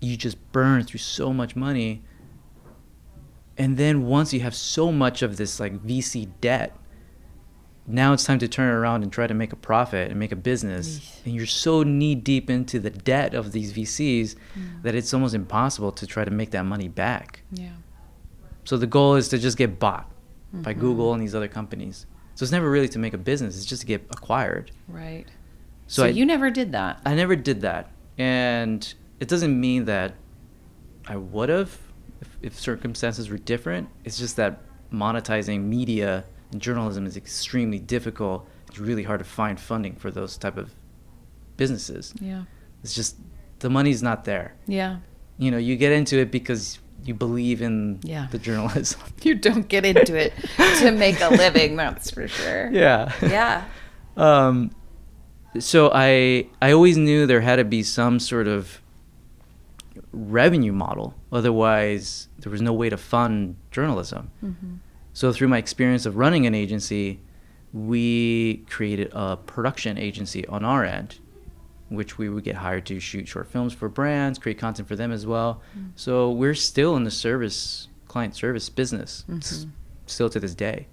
[0.02, 2.02] you just burn through so much money.
[3.56, 6.76] And then once you have so much of this like VC debt,
[7.86, 10.36] now it's time to turn around and try to make a profit and make a
[10.36, 11.22] business.
[11.24, 14.82] And you're so knee deep into the debt of these VCs hmm.
[14.82, 17.43] that it's almost impossible to try to make that money back.
[17.52, 17.74] Yeah.
[18.63, 20.12] So the goal is to just get bought
[20.52, 20.82] by mm-hmm.
[20.82, 22.08] Google and these other companies.
[22.39, 24.71] So it's never really to make a business; it's just to get acquired.
[24.88, 25.25] Right.
[25.88, 27.02] So So, I- you never did that.
[27.06, 30.13] I never did that, and it doesn't mean that
[31.06, 31.78] I would have
[32.21, 33.89] if, if circumstances were different.
[34.06, 36.23] It's just that monetizing media
[36.54, 38.47] and journalism is extremely difficult.
[38.69, 40.73] It's really hard to find funding for those type of
[41.58, 42.13] businesses.
[42.21, 42.43] Yeah.
[42.84, 43.17] It's just
[43.60, 44.56] the money's not there.
[44.65, 44.99] Yeah.
[45.38, 48.28] You know, you get into it because you believe in Yeah.
[48.32, 49.00] the journalism.
[49.24, 50.34] You don't get into it
[50.80, 52.70] to make a living, that's for sure.
[52.72, 53.12] yeah.
[53.22, 53.66] Yeah.
[54.18, 54.72] um,
[55.60, 58.82] so I I always knew there had to be some sort of
[60.12, 61.14] revenue model.
[61.32, 64.32] Otherwise, there was no way to fund journalism.
[65.14, 67.20] So through my experience of running an agency,
[67.74, 71.20] we created a production agency on our end,
[71.89, 75.12] which we would get hired to shoot short films for brands, create content for them
[75.12, 75.62] as well.
[75.78, 75.89] Mm-hmm.
[75.95, 79.69] So we're still in the service client service business s- mm-hmm.
[80.06, 80.88] still to this day.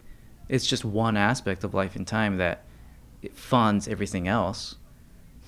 [0.49, 2.65] It's just one aspect of Life and Thyme that
[3.23, 4.77] it funds everything else.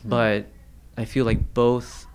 [0.03, 0.09] Hmm.
[0.09, 0.47] But
[0.97, 2.07] I feel like both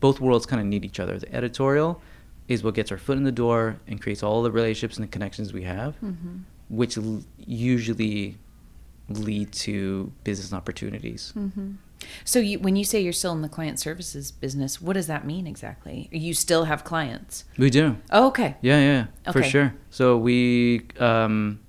[0.00, 1.18] both worlds kind of need each other.
[1.18, 2.00] The editorial
[2.48, 5.10] is what gets our foot in the door and creates all the relationships and the
[5.10, 6.38] connections we have, mm-hmm.
[6.68, 8.38] which l- usually
[9.08, 11.32] lead to business opportunities.
[12.24, 15.26] So you, when you say you're still in the client services business, what does that
[15.26, 16.08] mean exactly?
[16.10, 17.44] You still have clients?
[17.58, 17.96] We do.
[18.10, 18.56] Oh, okay.
[18.62, 19.74] Yeah, yeah, for sure.
[19.90, 21.60] So we, um,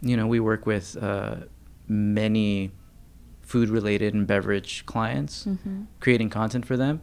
[0.00, 1.36] you know, we work with uh,
[1.88, 2.72] many
[3.42, 5.82] food related and beverage clients, Mm-hmm.
[6.00, 7.00] creating content for them.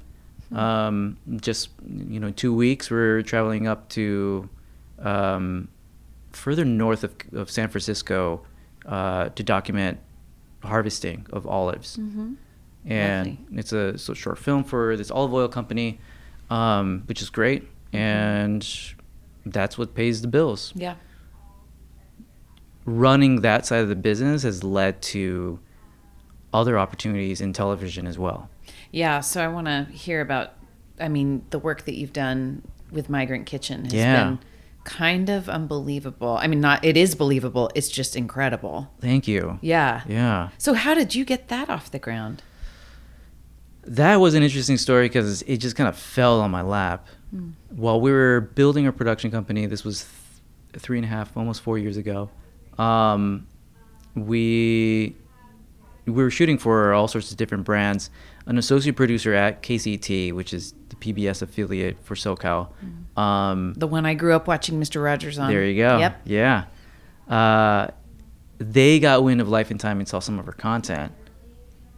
[0.52, 4.50] Um, just you know, two weeks we're traveling up to
[5.00, 5.68] um,
[6.32, 8.46] further north of, of San Francisco
[8.86, 10.00] uh, to document
[10.62, 11.98] harvesting of olives.
[11.98, 12.34] Mm-hmm.
[12.86, 13.60] And Lovely.
[13.60, 16.00] it's a, a short film for this olive oil company,
[16.50, 17.68] um, which is great.
[17.94, 18.68] And
[19.46, 20.74] that's what pays the bills.
[20.76, 20.96] Yeah.
[22.86, 25.60] Running that side of the business has led to
[26.54, 28.50] other opportunities in television as well.
[28.92, 29.22] Yeah.
[29.22, 30.52] So I want to hear about,
[31.00, 34.24] I mean, the work that you've done with Migrant Kitchen has Yeah.
[34.26, 34.40] been
[34.84, 36.38] kind of unbelievable.
[36.40, 37.72] I mean, not, it is believable.
[37.74, 38.92] It's just incredible.
[39.00, 39.60] Thank you.
[39.62, 40.02] Yeah.
[40.08, 40.50] Yeah.
[40.58, 42.44] So how did you get that off the ground?
[43.86, 47.08] That was an interesting story because it just kind of fell on my lap.
[47.70, 50.06] While we were building our production company, this was
[50.72, 52.30] th- three and a half, almost four years ago.
[52.78, 53.48] Um,
[54.16, 55.16] we
[56.06, 58.10] we were shooting for all sorts of different brands.
[58.46, 62.68] An associate producer at KCET, which is the PBS affiliate for SoCal.
[63.18, 65.02] Um, The one I grew up watching Mr.
[65.04, 65.50] Rogers on.
[65.50, 65.98] there you go.
[66.00, 66.22] Yep.
[66.26, 66.66] Yeah.
[67.30, 67.88] Uh,
[68.60, 71.14] they got wind of Life in Thyme and saw some of our content.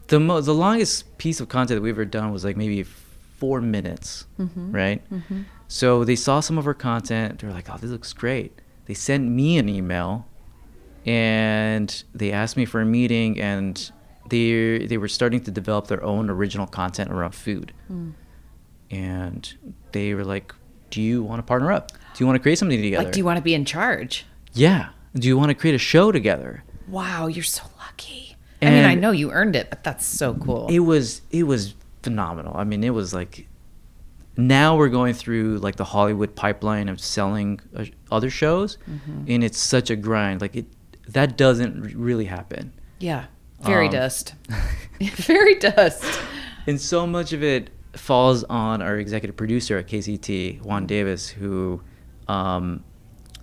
[0.08, 3.62] The mo- the longest piece of content that we've ever done was like maybe four
[3.62, 4.72] minutes, mm-hmm.
[4.72, 5.10] right?
[5.12, 5.42] Mm-hmm.
[5.68, 7.40] So they saw some of our content.
[7.40, 10.28] They were like, "Oh, this looks great." They sent me an email,
[11.06, 13.92] and they asked me for a meeting, and
[14.30, 18.14] they they were starting to develop their own original content around food, mm.
[18.92, 19.54] and
[19.92, 20.54] they were like,
[20.92, 21.92] "Do you want to partner up?
[21.92, 24.26] Do you want to create something together?" Like, do you want to be in charge?
[24.54, 24.90] Yeah.
[25.16, 26.64] Do you want to create a show together?
[26.88, 28.25] Wow, you're so lucky.
[28.66, 30.68] I mean, I know you earned it, but that's so cool.
[30.70, 32.56] It was it was phenomenal.
[32.56, 33.48] I mean, it was like
[34.38, 38.78] now we're going through like the Hollywood pipeline of selling uh, other shows,
[39.28, 40.42] and it's such a grind.
[40.42, 40.66] Like it
[41.10, 42.74] that doesn't really happen.
[43.00, 43.26] yeah.
[43.64, 44.36] Fairy Um, dust.
[45.14, 46.04] Fairy dust.
[46.68, 51.82] and so much of it falls on our executive producer at KCET, Juan Devis, who
[52.28, 52.84] um,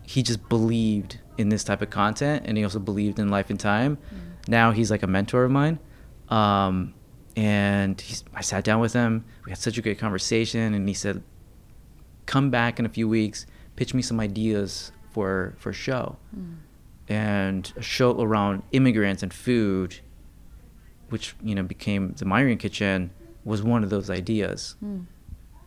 [0.02, 3.60] he just believed in this type of content, and he also believed in Life and
[3.60, 3.96] Thyme.
[4.48, 5.78] Now he's like a mentor of mine,
[6.28, 6.94] um,
[7.36, 9.24] and he's, I sat down with him.
[9.44, 11.22] We had such a great conversation, and he said,
[12.26, 16.54] "Come back in a few weeks, pitch me some ideas for for a show." Hmm.
[17.08, 19.96] And a show around immigrants and food
[21.12, 23.10] which you know became the Migrant Kitchen,
[23.44, 24.76] was one of those ideas.
[24.80, 25.00] Hmm.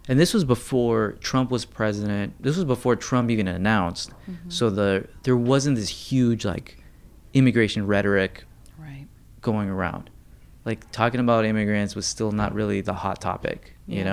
[0.09, 2.33] And this was before Trump was president.
[2.41, 4.11] This was before Trump even announced.
[4.29, 4.49] Mm-hmm.
[4.49, 6.83] So the there wasn't this huge like
[7.33, 8.45] immigration rhetoric.
[9.51, 10.09] Going around.
[10.65, 14.03] Like talking about immigrants was still not really the hot topic, you Yeah.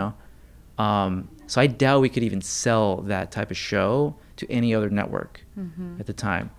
[0.78, 0.84] know.
[0.84, 4.90] Um, so I doubt we could even sell that type of show to any other
[4.90, 6.00] network Mm-hmm.
[6.00, 6.50] at the time.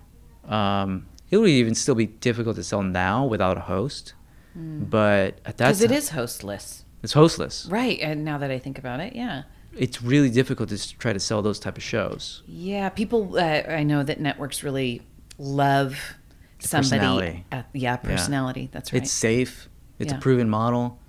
[0.47, 4.13] Um, it would even still be difficult to sell now without a host.
[4.55, 6.83] But at that Because it is hostless.
[7.01, 7.67] it's hostless.
[7.71, 7.99] Right.
[8.01, 9.43] And now that I think about it, yeah.
[9.75, 12.43] It's really difficult to try to sell those type of shows.
[12.47, 12.89] Yeah.
[12.89, 15.01] People, uh, I know that networks really
[15.39, 15.97] love
[16.67, 16.89] somebody.
[16.89, 17.45] personality.
[17.51, 18.69] At, yeah, personality.
[18.71, 19.01] That's right.
[19.01, 19.69] It's safe.
[19.99, 20.17] It's Yeah.
[20.17, 20.99] a proven model.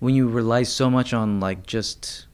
[0.00, 2.26] When you rely so much on like just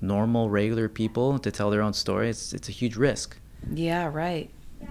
[0.00, 3.38] normal, regular people to tell their own story, it's it's a huge risk.
[3.72, 4.50] yeah, right.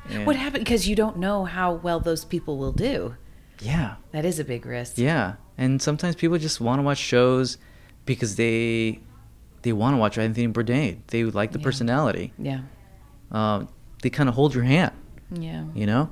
[0.09, 0.63] And- What happened?
[0.65, 3.15] Because you don't know how well those people will do.
[3.61, 4.97] Yeah, That is a big risk.
[4.97, 5.35] yeah.
[5.57, 7.57] And sometimes people just want to watch shows
[8.05, 8.99] because they
[9.61, 10.97] they want to watch Anthony Bourdain.
[11.07, 11.63] They like the Yeah.
[11.63, 12.33] personality.
[12.37, 12.61] Yeah.
[13.31, 13.67] Um,
[14.03, 14.91] they kind of hold your hand.
[15.31, 15.63] Yeah.
[15.73, 16.09] you know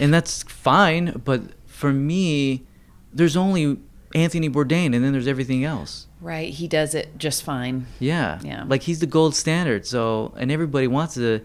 [0.00, 2.64] and that's fine but for me
[3.12, 3.78] there's only
[4.14, 6.52] anthony bourdain and then there's everything else Right.
[6.52, 7.86] He does it just fine.
[8.00, 8.64] yeah Yeah.
[8.66, 11.40] like he's the gold standard so and everybody wants to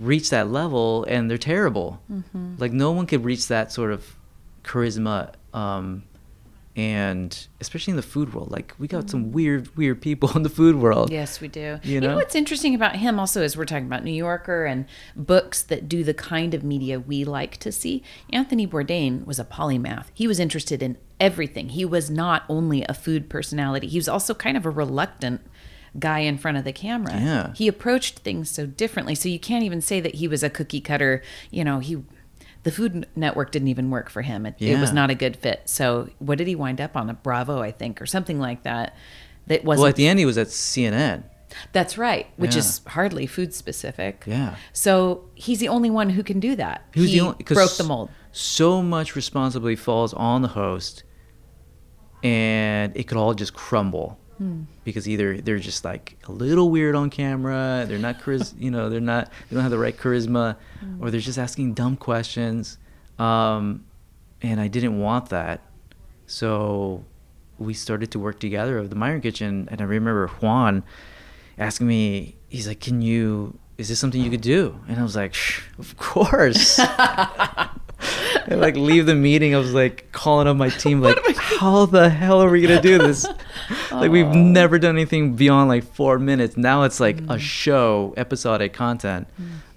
[0.00, 2.54] reach that level and they're terrible Mm-hmm.
[2.58, 4.16] like no one could reach that sort of
[4.64, 6.04] charisma um
[6.78, 9.32] and especially in the food world like we got some mm.
[9.32, 11.80] weird weird people in the food world Yes, we do.
[11.82, 12.10] You You know?
[12.10, 12.16] know?
[12.16, 14.86] what's interesting about him also is we're talking about New Yorker and
[15.16, 18.02] books that do the kind of media we like to see.
[18.30, 20.06] Anthony Bourdain was a polymath.
[20.14, 21.70] He was interested in everything.
[21.70, 23.88] He was not only a food personality.
[23.88, 25.40] He was also kind of a reluctant
[25.98, 27.14] guy in front of the camera.
[27.14, 27.52] Yeah.
[27.54, 29.16] He approached things so differently.
[29.16, 32.02] So you can't even say that he was a cookie cutter, you know, he
[32.68, 34.44] the Food Network didn't even work for him.
[34.44, 35.62] It, it was not a good fit.
[35.64, 37.08] So what did he wind up on?
[37.08, 38.94] A Bravo, I think, or something like that.
[39.46, 41.24] That wasn't well at the end he was at cnn
[41.72, 42.58] that's right, which Yeah.
[42.58, 44.24] is hardly food specific.
[44.26, 44.56] Yeah.
[44.74, 46.84] So he's the only one who can do that.
[46.92, 48.10] He the only broke the mold.
[48.32, 51.04] So much responsibility falls on the host,
[52.22, 54.62] and it could all just crumble Hmm.
[54.84, 58.88] because either they're just like a little weird on camera, they're not charis- you know,
[58.88, 61.02] they're not they don't have the right charisma, Hmm.
[61.02, 62.78] or they're just asking dumb questions.
[63.18, 63.84] Um,
[64.40, 65.60] and I didn't want that.
[66.26, 67.04] So
[67.58, 70.84] we started to work together of the Migrant Kitchen, and I remember Juan
[71.58, 73.58] asking me, he's like, "Can you?
[73.78, 75.34] Is this something you could do?" And I was like,
[75.78, 76.78] "Of course."
[78.48, 82.08] and like leave the meeting, I was like calling up my team, like, "How the
[82.08, 83.26] hell are we gonna do this?"
[83.92, 86.56] like we've never done anything beyond like four minutes.
[86.56, 87.34] Now it's like Mm.
[87.34, 89.28] a show, episodic content.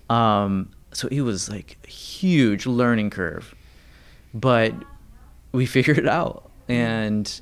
[0.10, 3.54] Um, so it was like a huge learning curve,
[4.34, 4.74] but
[5.52, 7.42] we figured it out, and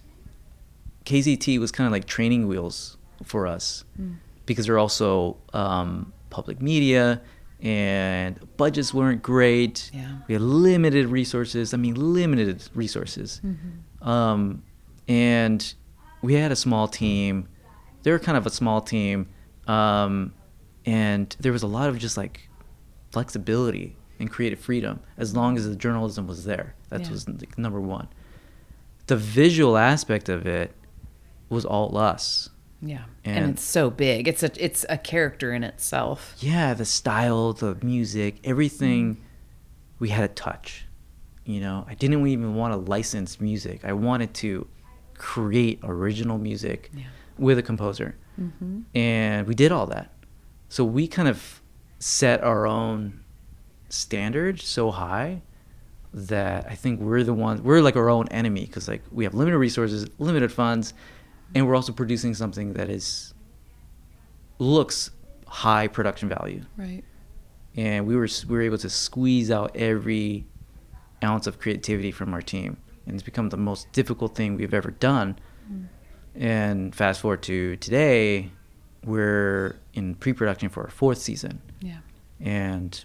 [1.06, 4.16] KCET was kind of like training wheels for us Mm.
[4.46, 7.22] because they're also um, public media
[7.62, 9.92] and budgets weren't great.
[9.94, 10.20] Yeah.
[10.28, 11.74] We had limited resources.
[11.74, 13.42] I mean, limited resources.
[14.02, 14.64] Um,
[15.08, 15.74] and
[16.22, 17.50] we had a small team.
[18.04, 19.28] They were kind of a small team.
[19.68, 20.34] Um,
[20.86, 22.50] and there was a lot of just like
[23.12, 26.76] flexibility and creative freedom as long as the journalism was there.
[26.90, 27.12] That Yeah.
[27.12, 28.08] was like, number one.
[29.08, 30.74] The visual aspect of it
[31.50, 32.50] was all us.
[32.82, 33.04] Yeah.
[33.26, 34.28] And, And- it's so big.
[34.28, 36.36] It's a it's a character in itself.
[36.40, 39.18] yeah the style the music everything
[40.00, 40.86] we had a touch
[41.44, 44.66] you know i didn't even want to license music i wanted to
[45.16, 47.04] create original music Yeah.
[47.38, 48.82] with a composer Mm-hmm.
[48.96, 50.14] and we did all that
[50.70, 51.62] so we kind of
[52.00, 53.20] set our own
[53.90, 55.42] standard so high
[56.14, 59.34] that i think we're the ones we're like our own enemy because like we have
[59.34, 60.94] limited resources limited funds
[61.56, 63.34] and we're also producing something that is
[64.60, 65.12] looks
[65.48, 67.04] high production value Right.
[67.76, 70.46] and we were we were able to squeeze out every
[71.24, 74.92] ounce of creativity from our team and it's become the most difficult thing we've ever
[74.92, 75.38] done
[76.36, 78.52] and fast forward to today
[79.04, 81.98] we're in pre-production for our fourth season Yeah.
[82.40, 83.04] and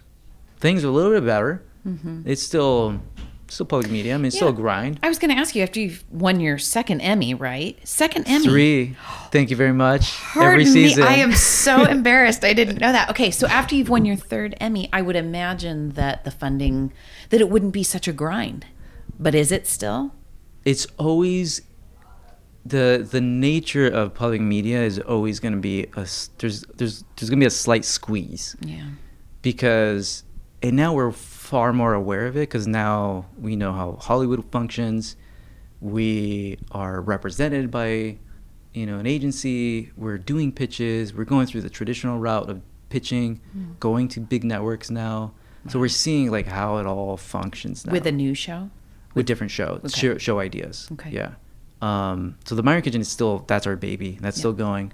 [0.59, 2.23] things are a little bit better Mm-hmm.
[2.25, 2.99] it's still
[3.47, 5.61] still public media i mean it's still a grind I was going to ask you
[5.63, 7.77] after you've won your second Emmy, right?
[7.87, 8.43] Second Emmy.
[8.45, 8.95] three
[9.31, 11.09] thank you very much Pardon every season me.
[11.09, 12.43] I am so embarrassed.
[12.43, 13.09] I didn't know that.
[13.11, 16.91] Okay, so after you've won your third Emmy, I would imagine that the funding
[17.29, 18.65] that it wouldn't be such a grind.
[19.19, 20.13] But is it still?
[20.65, 21.61] it's always
[22.65, 26.07] the the nature of public media is always going to be a
[26.39, 28.87] there's there's there's going to be a slight squeeze Yeah.
[29.43, 30.23] because
[30.63, 31.11] and now we're
[31.45, 35.15] far more aware of it because now we know how Hollywood functions.
[35.81, 38.17] We are represented by
[38.73, 39.91] you know an agency.
[39.95, 41.13] We're doing pitches.
[41.13, 43.39] We're going through the traditional route of pitching,
[43.79, 45.33] going to big networks now.
[45.67, 48.69] So we're seeing like how it all functions now With a new show?
[49.15, 49.99] with different shows, Okay.
[49.99, 50.87] show, show ideas.
[50.91, 51.09] Okay.
[51.11, 51.31] Yeah.
[51.81, 54.17] Um, so the Migrant Kitchen is still that's our baby.
[54.21, 54.41] That's Yeah.
[54.41, 54.93] still going.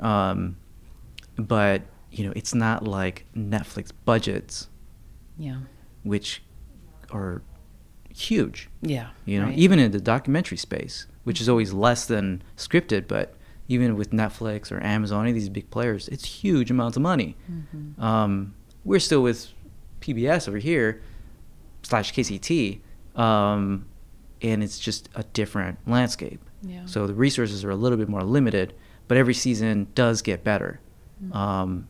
[0.00, 0.56] Um,
[1.36, 4.68] but you know, it's not like Netflix budgets,
[5.38, 5.58] Yeah.
[6.02, 6.42] Which
[7.10, 7.42] are
[8.14, 8.68] huge.
[8.82, 9.08] Yeah.
[9.24, 9.58] You know, right.
[9.58, 13.34] even in the documentary space, which is always less than scripted, but
[13.68, 17.36] even with Netflix or Amazon, any of these big players, it's huge amounts of money.
[17.50, 17.98] Mhm.
[18.02, 19.48] Um, we're still with
[20.00, 21.00] PBS over here
[21.82, 22.80] slash KCET,
[23.14, 23.84] um,
[24.42, 26.40] and it's just a different landscape.
[26.62, 26.86] Yeah.
[26.86, 28.72] So the resources are a little bit more limited,
[29.06, 30.80] but every season does get better,
[31.22, 31.34] Mm.
[31.34, 31.88] um,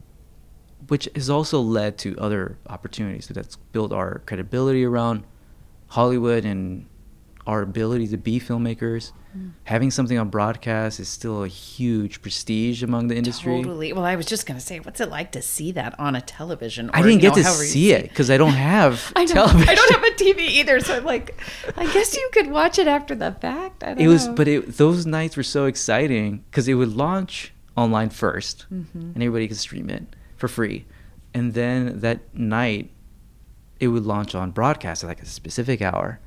[0.87, 3.27] which has also led to other opportunities.
[3.29, 5.25] That's built our credibility around
[5.89, 6.87] Hollywood and
[7.47, 9.13] our ability to be filmmakers.
[9.37, 9.53] Mm.
[9.65, 13.57] Having something on broadcast is still a huge prestige among the industry.
[13.63, 13.93] Totally.
[13.93, 16.21] Well, I was just going to say, what's it like to see that on a
[16.21, 16.91] television?
[16.93, 19.35] I didn't get know, to see it because I don't have I know.
[19.47, 19.69] television.
[19.69, 21.39] I don't have a TV either, so I'm like,
[21.77, 23.83] I guess you could watch it after the fact.
[23.83, 27.53] I don't it was but it, those nights were so exciting because it would launch
[27.77, 28.99] online 1st Mm-hmm.
[29.01, 30.05] and everybody could stream it
[30.39, 30.87] for free
[31.35, 32.91] and then that night
[33.81, 36.19] it would launch on broadcast at like a specific hour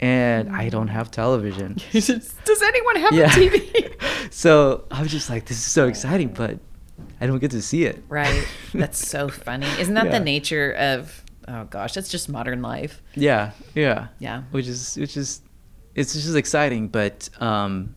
[0.00, 3.26] and i don't have television Does anyone have Yeah.
[3.26, 4.32] a TV?
[4.32, 6.58] so i was just like this is so exciting but
[7.20, 8.46] i don't get to see it right.
[8.72, 9.66] That's so funny.
[9.78, 10.18] Isn't that Yeah.
[10.18, 11.22] the nature of?
[11.46, 13.02] Oh gosh, that's just modern life.
[13.14, 14.42] yeah yeah Yeah.
[14.50, 15.42] which is which is
[15.94, 17.94] it's just exciting but um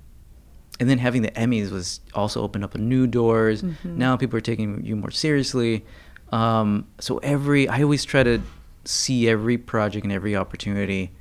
[0.80, 3.98] and then having the emmys was also opened up a new doors Mm-hmm.
[3.98, 5.86] now people are taking you more seriously
[6.32, 8.42] um so every i always try to
[8.86, 11.12] see every project and every opportunity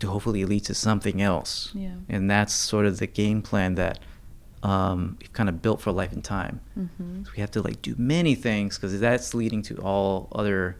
[0.00, 1.94] to hopefully lead to something else Yeah.
[2.08, 3.98] and that's sort of the game plan that
[4.62, 7.24] um we've kind of built for Life and Thyme Mm-hmm.
[7.24, 10.76] so we have to like do many things because that's leading to all other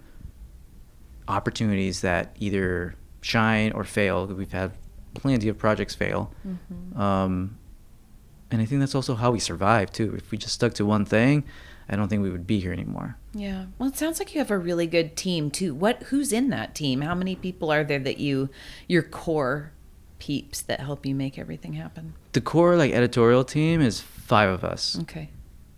[1.27, 4.27] opportunities that either shine or fail.
[4.27, 4.73] We've had
[5.15, 7.01] plenty of projects fail, Mm-hmm.
[7.01, 7.58] um,
[8.51, 10.15] and I think that's also how we survive too.
[10.17, 11.45] If we just stuck to one thing,
[11.89, 13.17] I don't think we would be here anymore.
[13.35, 13.67] Yeah.
[13.79, 15.75] Well, it sounds like you have a really good team too.
[15.75, 17.01] What who's in that team?
[17.03, 18.49] How many people are there that you
[18.87, 19.73] your core
[20.19, 22.15] peeps that help you make everything happen?
[22.33, 24.99] The core like editorial team is five of us.
[25.03, 25.31] Okay.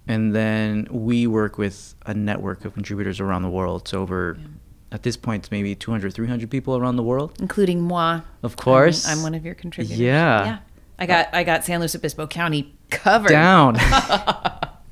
[0.09, 3.87] And then we work with a network of contributors around the world.
[3.87, 4.47] So over Yeah.
[4.93, 7.37] at this point maybe 200 300 people around the world.
[7.41, 8.23] Including moi.
[8.43, 9.07] Of course.
[9.07, 9.99] I'm, I'm one of your contributors.
[10.01, 10.45] Yeah.
[10.45, 10.59] Yeah.
[11.01, 13.31] I got I got San Luis Obispo County covered.
[13.31, 13.77] Down.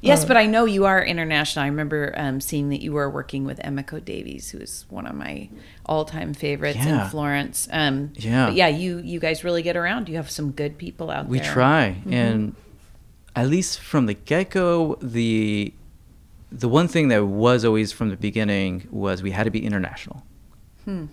[0.00, 1.64] Yes, but I know you are international.
[1.64, 5.14] I remember um, seeing that you were working with Emiko Davies, who is one of
[5.14, 5.48] my
[5.86, 7.04] all-time favorites Yeah.
[7.04, 7.68] in Florence.
[7.72, 8.50] Um, Yeah.
[8.50, 8.68] yeah.
[8.68, 10.08] You you guys really get around.
[10.10, 11.48] You have some good people out we there.
[11.48, 12.54] We try and
[13.34, 15.72] at least from the get-go the
[16.52, 20.22] the one thing that was always from the beginning was we had to be international
[20.84, 21.06] Hmm.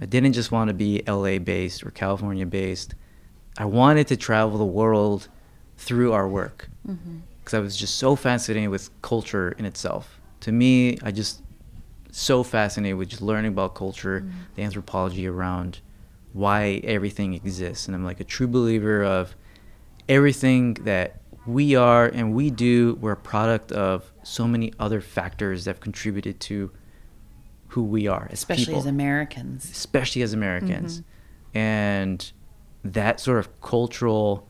[0.00, 2.94] I didn't just want to be la based or california based.
[3.58, 5.28] I wanted to travel the world
[5.76, 6.68] through our work.
[6.88, 7.18] Mm-hmm.
[7.38, 10.20] because i was just so fascinated with culture in itself.
[10.40, 11.42] To me i just
[12.10, 14.24] so fascinated with just learning about culture
[14.54, 15.80] the anthropology around
[16.32, 17.86] why everything exists.
[17.86, 19.34] And i'm like a true believer of
[20.08, 25.64] everything that we are and we do we're a product of so many other factors
[25.64, 26.70] that have contributed to
[27.72, 29.70] who we are as especially people as Americans.
[29.70, 31.02] especially as Americans.
[31.54, 32.32] And
[32.84, 34.46] that sort of cultural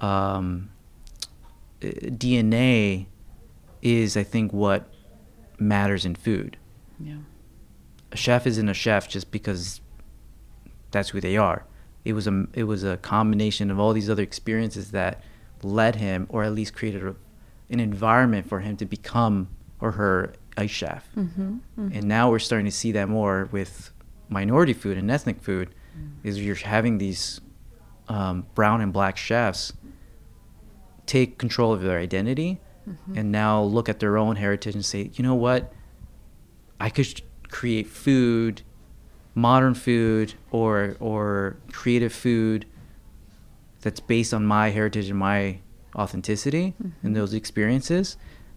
[0.00, 0.70] um,
[1.80, 3.06] uh, DNA
[3.82, 4.92] is, I think, what
[5.60, 6.56] matters in food.
[6.98, 7.18] Yeah.
[8.10, 9.80] A chef isn't a chef just because
[10.90, 11.64] that's who they are.
[12.04, 15.22] It was a it was a combination of all these other experiences that
[15.62, 17.14] led him, or at least created a,
[17.68, 19.48] an environment for him to become
[19.80, 21.08] or her a chef.
[21.16, 21.58] Mm-hmm.
[21.76, 23.92] And now we're starting to see that more with
[24.28, 25.74] minority food and ethnic food.
[26.22, 27.40] Is you're having these
[28.08, 29.72] um, brown and black chefs
[31.06, 32.60] take control of their identity
[33.14, 35.72] and now look at their own heritage and say, you know what,
[36.80, 38.62] I could create food,
[39.34, 42.66] modern food, or or creative food
[43.80, 45.58] that's based on my heritage and my
[45.94, 48.16] authenticity and those experiences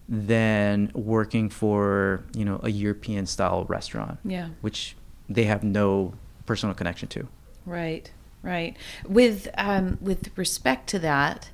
[0.10, 4.50] than working for you know a European style restaurant, Yeah.
[4.62, 4.96] which
[5.30, 6.14] they have no
[6.46, 7.28] personal connection to.
[7.66, 8.76] Right, right.
[9.08, 11.50] With um, with respect to that,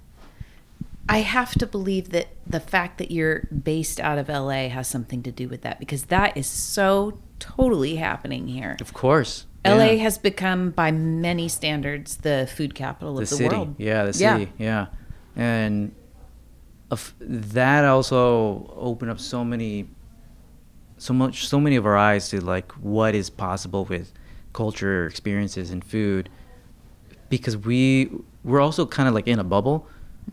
[1.07, 5.21] I have to believe that the fact that you're based out of LA has something
[5.23, 8.75] to do with that because that is so totally happening here.
[8.81, 10.03] Of course, LA yeah.
[10.03, 13.55] has become, by many standards, the food capital of the, city.
[13.55, 13.75] world.
[13.77, 14.37] Yeah, the Yeah.
[14.37, 14.51] city.
[14.57, 14.87] Yeah,
[15.35, 15.91] and
[16.91, 19.87] of that also opened up so many,
[20.97, 24.11] so much, so many of our eyes to like what is possible with
[24.53, 26.29] culture, experiences, and food,
[27.29, 28.09] because we
[28.43, 29.87] we're also kind of like in a bubble,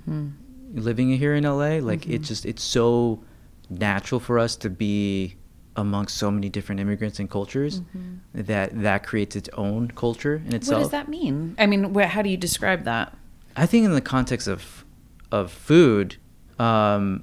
[0.08, 0.32] Mhm.
[0.74, 1.80] living here in LA.
[1.80, 2.14] Like Mhm.
[2.14, 3.20] it just it's so
[3.68, 5.36] natural for us to be
[5.74, 8.18] amongst so many different immigrants and cultures Mhm.
[8.32, 10.78] that that creates its own culture in itself.
[10.78, 11.54] What does that mean?
[11.58, 13.14] I mean, wh- how do you describe that?
[13.56, 14.84] I think in the context of
[15.30, 16.16] of food,
[16.58, 17.22] um,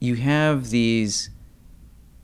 [0.00, 1.30] you have these.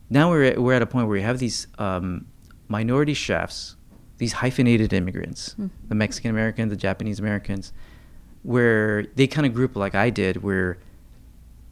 [0.09, 2.27] Now we're at, we're at a point where you have these um,
[2.69, 3.77] minority chefs,
[4.19, 5.71] these hyphenated immigrants, Mhm.
[5.89, 7.73] the Mexican Americans, the Japanese Americans,
[8.43, 10.79] where they kind of group like I did, where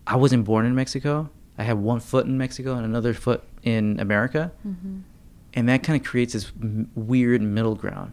[0.06, 1.30] I wasn't born in Mexico.
[1.58, 4.98] I had one foot in Mexico and another foot in America, Mm-hmm.
[5.54, 8.12] and that kind of creates this m- weird middle ground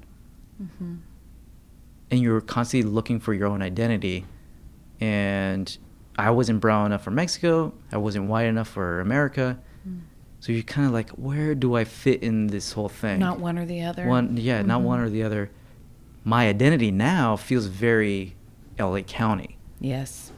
[0.61, 0.95] Mm-hmm.
[2.11, 4.25] and you're constantly looking for your own identity.
[4.99, 5.77] And
[6.17, 7.73] I wasn't brown enough for Mexico.
[7.91, 9.59] I wasn't white enough for America.
[10.39, 13.19] So you're kind of like, where do I fit in this whole thing?
[13.19, 14.05] Not one or the other.
[14.05, 15.49] One, yeah, not one or the other.
[16.23, 18.35] My identity now feels very
[18.77, 20.31] LA County, Yes.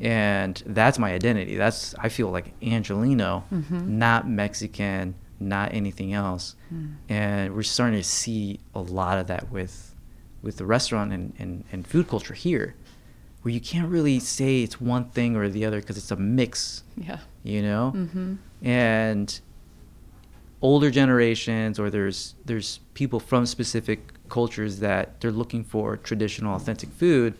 [0.00, 1.56] and that's my identity.
[1.56, 3.86] That's I feel like Angelino, Mhm.
[3.88, 6.94] not Mexican, not anything else Mm.
[7.08, 9.94] and we're starting to see a lot of that with
[10.42, 12.74] with the restaurant and, and, and food culture here
[13.42, 16.82] where you can't really say it's one thing or the other because it's a mix
[16.96, 17.18] Yeah.
[17.42, 18.34] you know Mm-hmm.
[18.62, 19.40] and
[20.60, 26.90] older generations or there's there's people from specific cultures that they're looking for traditional authentic
[26.90, 27.34] food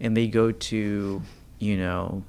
[0.00, 1.22] and they go to
[1.58, 2.22] you know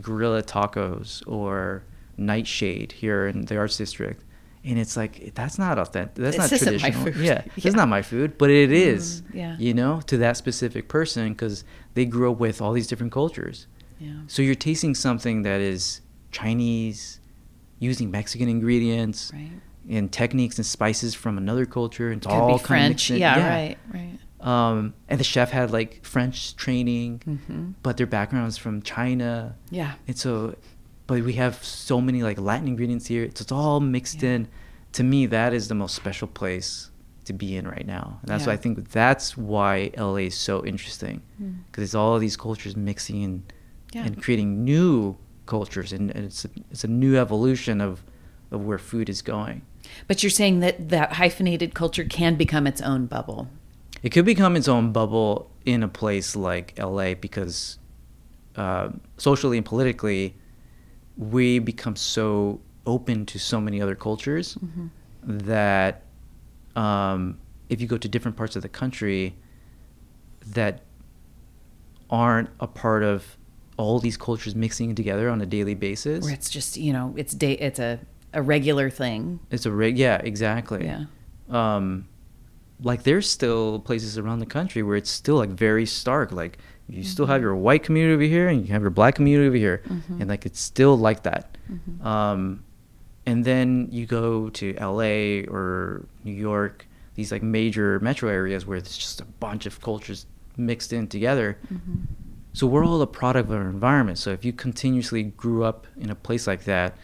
[0.00, 1.82] Guerrilla Tacos or
[2.16, 4.22] nightshade here in the arts district
[4.64, 7.16] and it's like that's not authentic that's This not traditional food.
[7.16, 7.64] yeah, Yeah.
[7.66, 9.56] it's not my food but it is Mm, yeah.
[9.58, 13.66] you know to that specific person because they grew up with all these different cultures
[13.98, 14.12] Yeah.
[14.28, 16.00] so you're tasting something that is
[16.30, 17.20] Chinese,
[17.78, 19.50] using Mexican ingredients Right.
[19.88, 22.10] and techniques and spices from another culture.
[22.10, 23.10] It's Could all kind French.
[23.10, 23.76] in- Yeah, Right.
[23.92, 24.18] Right.
[24.40, 29.56] Um, and the chef had like French training, but their background is from China.
[29.70, 29.92] Yeah.
[30.08, 30.56] And so,
[31.06, 33.24] but we have so many like Latin ingredients here.
[33.24, 34.30] It's, it's all mixed Yeah.
[34.30, 34.48] in.
[34.92, 36.90] To me, that is the most special place
[37.24, 38.18] to be in right now.
[38.22, 41.54] And that's why I think that's why LA is so interesting Mm.
[41.66, 43.42] because it's all of these cultures mixing in
[43.92, 44.04] Yeah.
[44.04, 48.02] and creating new cultures, and, and it's a, it's a new evolution of
[48.50, 49.62] of where food is going.
[50.08, 53.48] But you're saying that that hyphenated culture can become its own bubble.
[54.02, 57.78] It could become its own bubble in a place like LA because
[58.56, 60.34] uh, socially and politically,
[61.16, 64.56] we become so open to so many other cultures
[65.24, 66.02] that
[66.74, 67.38] um,
[67.68, 69.34] if you go to different parts of the country
[70.48, 70.82] that
[72.10, 73.36] aren't a part of
[73.76, 77.32] all these cultures mixing together on a daily basis, Where it's just, you know, it's
[77.34, 78.00] day it's a,
[78.32, 79.40] a regular thing.
[79.50, 79.96] it's a rig.
[79.98, 80.84] Yeah, exactly.
[80.84, 81.04] Yeah.
[81.50, 82.08] um
[82.84, 86.58] like there's still places around the country where it's still like very stark like
[86.88, 87.02] you mm-hmm.
[87.04, 89.82] still have your white community over here and you have your black community over here.
[89.86, 90.20] Mm-hmm.
[90.20, 91.56] And like it's still like that.
[91.70, 92.06] Mm-hmm.
[92.06, 92.64] Um
[93.24, 98.78] and then you go to LA or New York these like major metro areas where
[98.78, 100.26] it's just a bunch of cultures
[100.56, 101.58] mixed in together.
[102.54, 104.18] So we're all a product of our environment.
[104.18, 106.96] So if you continuously grew up in a place like that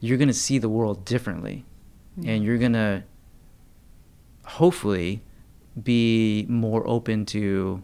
[0.00, 1.64] you're going to see the world differently.
[2.24, 3.04] And you're going to
[4.44, 5.22] hopefully
[5.82, 7.82] be more open to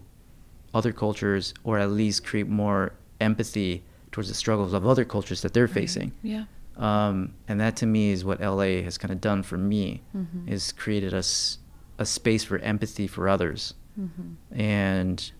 [0.73, 5.53] other cultures or at least create more empathy towards the struggles of other cultures that
[5.53, 6.45] they're facing Yeah.
[6.77, 10.47] um, and that to me is what LA has kind of done for me Mhm.
[10.49, 11.59] is created us
[11.99, 14.35] a space for empathy for others Mhm.
[14.51, 15.31] and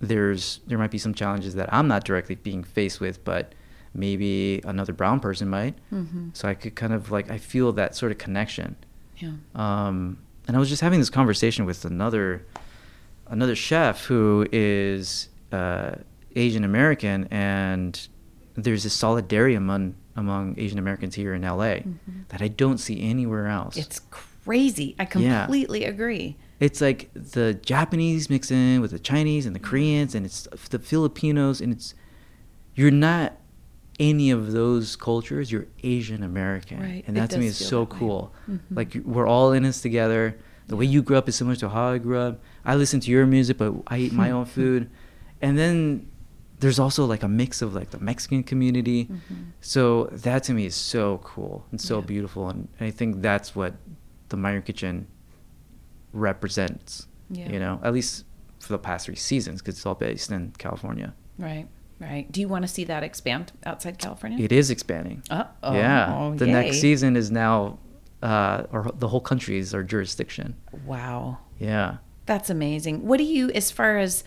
[0.00, 3.54] there's there might be some challenges that I'm not directly being faced with but
[3.94, 6.30] maybe another brown person might Mhm.
[6.36, 8.76] so I could kind of like I feel that sort of connection
[9.18, 9.32] Yeah.
[9.54, 12.42] um, and I was just having this conversation with another
[13.28, 15.92] another chef who is uh,
[16.34, 18.08] Asian American, and
[18.54, 21.76] there's this solidarity among among Asian Americans here in LA
[22.28, 23.74] that I don't see anywhere else.
[23.74, 23.80] Mm-hmm.
[23.86, 24.94] It's crazy.
[24.98, 25.40] I Yeah.
[25.42, 26.36] completely agree.
[26.58, 29.68] it's like the Japanese mix in with the Chinese and the Mm-hmm.
[29.70, 31.94] Koreans, and it's the Filipinos, and it's
[32.74, 33.34] you're not
[34.00, 35.50] any of those cultures.
[35.52, 37.04] You're Asian American, Right.
[37.06, 38.32] and It that to me is so cool.
[38.50, 38.60] Mhm.
[38.70, 40.36] Like we're all in this together.
[40.68, 42.40] The way you grew up is similar to how I grew up.
[42.64, 44.90] I listen to your music, but I eat my own food,
[45.40, 46.08] and then
[46.58, 49.04] there's also like a mix of like the Mexican community.
[49.04, 49.18] Mhm.
[49.60, 52.06] So that to me is so cool and so Yeah.
[52.06, 53.74] beautiful, and I think that's what
[54.30, 55.06] the Migrant Kitchen
[56.12, 57.06] represents.
[57.30, 57.50] Yeah.
[57.52, 58.24] You know, at least
[58.60, 61.14] for the past three seasons, because it's all based in California.
[61.38, 61.66] Right.
[61.98, 62.30] Right.
[62.30, 64.38] Do you want to see that expand outside California?
[64.42, 65.22] It is expanding.
[65.30, 67.78] Uh, oh, yeah, the next season is now,
[68.26, 70.56] uh, or the whole country or jurisdiction.
[70.84, 71.38] Wow.
[71.60, 71.98] Yeah.
[72.26, 73.06] That's amazing.
[73.06, 74.24] What do you, as far as,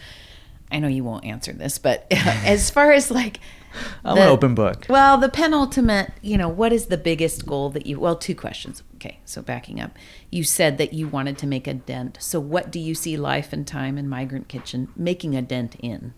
[0.71, 3.41] I know you won't answer this, but as far as like,
[4.05, 4.85] I'm the- an open book.
[4.87, 8.83] Well, the penultimate, you know, what is the biggest goal that you, well, two questions.
[8.95, 9.91] Okay, so backing up,
[10.31, 12.17] you said that you wanted to make a dent.
[12.21, 16.13] So, what do you see Life and Thyme and Migrant Kitchen making a dent in?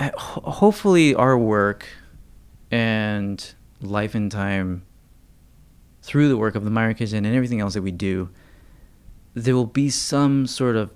[0.00, 1.86] Hopefully our work
[2.70, 4.82] and Life and Thyme
[6.02, 8.28] through the work of the Migrant Kitchen and everything else that we do,
[9.34, 10.90] there will be some sort of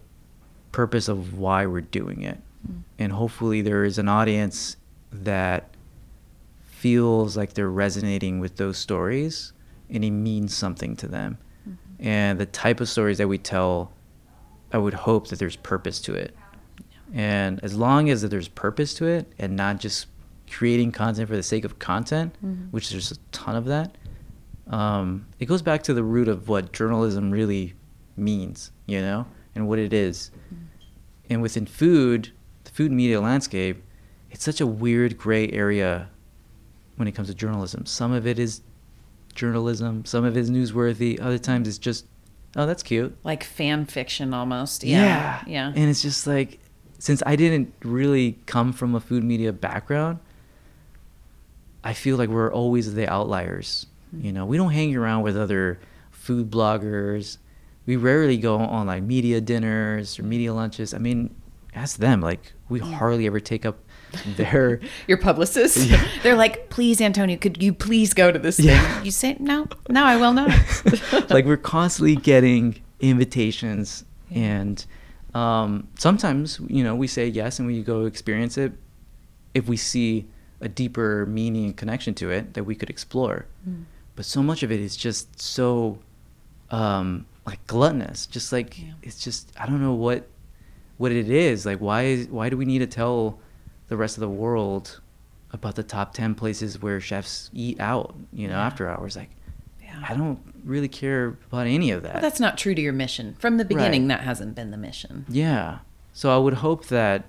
[0.72, 2.38] purpose of why we're doing it.
[2.68, 2.82] Mm.
[2.98, 4.76] And hopefully there is an audience
[5.10, 5.70] that
[6.66, 9.52] feels like they're resonating with those stories
[9.88, 11.38] and it means something to them.
[11.62, 12.06] Mm-hmm.
[12.06, 13.92] And the type of stories that we tell,
[14.72, 16.36] I would hope that there's purpose to it.
[17.14, 20.06] And as long as there's purpose to it and not just
[20.50, 22.70] creating content for the sake of content, Mhm.
[22.70, 23.96] which there's a ton of that,
[24.68, 27.74] um, it goes back to the root of what journalism really
[28.16, 30.30] means, you know, and what it is.
[31.28, 32.30] And within food,
[32.64, 33.82] the food media landscape,
[34.30, 36.08] it's such a weird gray area
[36.96, 37.84] when it comes to journalism.
[37.86, 38.62] Some of it is
[39.34, 42.06] journalism, some of it is newsworthy, other times it's just,
[42.56, 43.16] oh, that's cute.
[43.22, 44.82] Like fan fiction almost.
[44.84, 45.42] Yeah.
[45.46, 45.68] Yeah.
[45.74, 46.58] And it's just like,
[46.98, 50.18] since I didn't really come from a food media background,
[51.86, 53.86] I feel like we're always the outliers.
[54.14, 54.26] Mm-hmm.
[54.26, 55.78] You know, we don't hang around with other
[56.10, 57.38] food bloggers.
[57.86, 60.92] We rarely go on like media dinners or media lunches.
[60.92, 61.34] I mean,
[61.74, 62.20] ask them.
[62.20, 63.78] Like, we hardly ever take up
[64.36, 64.80] their.
[65.06, 66.04] Your publicist, Yeah.
[66.22, 68.80] they're like, please, Antonio, could you please go to this Yeah.
[68.96, 69.04] thing?
[69.04, 70.50] You say, no, no, I will not.
[71.30, 74.38] like we're constantly getting invitations Yeah.
[74.60, 74.86] and
[75.34, 78.72] um, sometimes you know we say yes and we go experience it
[79.52, 80.26] if we see
[80.60, 83.84] a deeper meaning and connection to it that we could explore Mm.
[84.14, 85.98] but so much of it is just so
[86.70, 88.26] um, like gluttonous.
[88.26, 88.92] Just like Yeah.
[89.02, 90.26] it's just I don't know what
[90.96, 91.64] what it is.
[91.66, 93.38] Like why is why do we need to tell
[93.88, 95.00] the rest of the world
[95.52, 98.14] about the top ten places where chefs eat out?
[98.32, 98.66] You know, Yeah.
[98.66, 99.14] after hours.
[99.16, 99.30] Like
[99.82, 100.02] Yeah.
[100.08, 102.14] I don't really care about any of that.
[102.14, 103.36] But that's not true to your mission.
[103.38, 104.16] From the beginning, Right.
[104.18, 105.24] that hasn't been the mission.
[105.28, 105.78] Yeah.
[106.12, 107.26] So I would hope that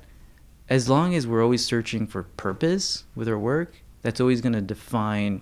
[0.70, 4.62] as long as we're always searching for purpose with our work, that's always going to
[4.62, 5.42] define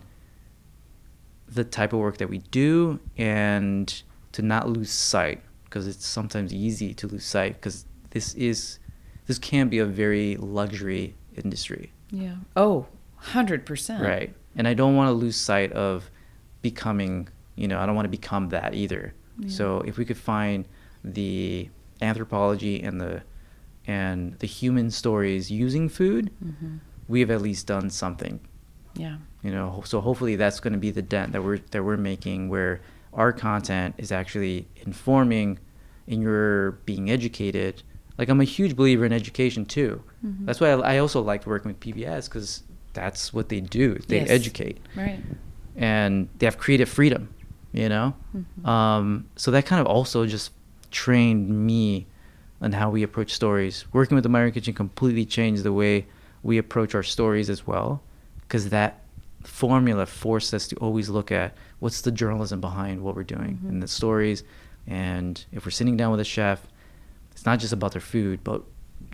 [1.48, 6.54] the type of work that we do and to not lose sight because it's sometimes
[6.54, 8.80] easy to lose sight because this is
[9.28, 11.92] this can be a very luxury industry.
[12.12, 12.36] Yeah.
[12.56, 12.88] Oh,
[13.22, 14.02] 100%.
[14.02, 14.34] Right.
[14.56, 16.10] And I don't want to lose sight of
[16.62, 19.14] becoming, you know, I don't want to become that either.
[19.40, 19.50] Yeah.
[19.50, 20.68] So if we could find
[21.04, 21.70] the
[22.02, 23.24] anthropology and the
[23.88, 26.78] and the human stories using food, hmm
[27.08, 28.40] we have at least done something.
[28.96, 29.18] Yeah.
[29.44, 32.50] You know, so hopefully that's going to be the dent that we're that we're making
[32.50, 32.82] where
[33.14, 35.60] our content is actually informing
[36.08, 37.84] and you're being educated.
[38.18, 40.02] Like I'm a huge believer in education too.
[40.26, 40.46] Mhm.
[40.48, 42.64] That's why I, I also liked working with PBS because
[42.94, 44.00] that's what they do.
[44.08, 44.30] They Yes.
[44.32, 45.20] educate Right.
[45.76, 47.30] and they have creative freedom.
[47.72, 48.66] You know, Mhm.
[48.68, 50.54] um, so that kind of also just
[50.90, 52.08] trained me
[52.62, 53.86] on how we approach stories.
[53.94, 56.06] Working with the Migrant Kitchen completely changed the way
[56.44, 58.02] we approach our stories as well,
[58.42, 59.02] because that
[59.44, 63.70] formula forced us to always look at what's the journalism behind what we're doing Mhm.
[63.70, 64.44] and the stories.
[64.88, 66.68] And if we're sitting down with a chef,
[67.32, 68.64] it's not just about their food, but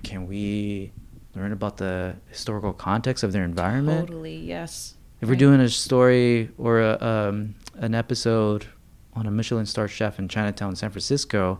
[0.03, 0.91] can we
[1.35, 4.07] learn about the historical context of their environment?
[4.07, 4.37] Totally.
[4.37, 4.95] Yes.
[5.21, 8.65] If we're doing a story or a, um, an episode
[9.13, 11.59] on a Michelin star chef in Chinatown, San Francisco,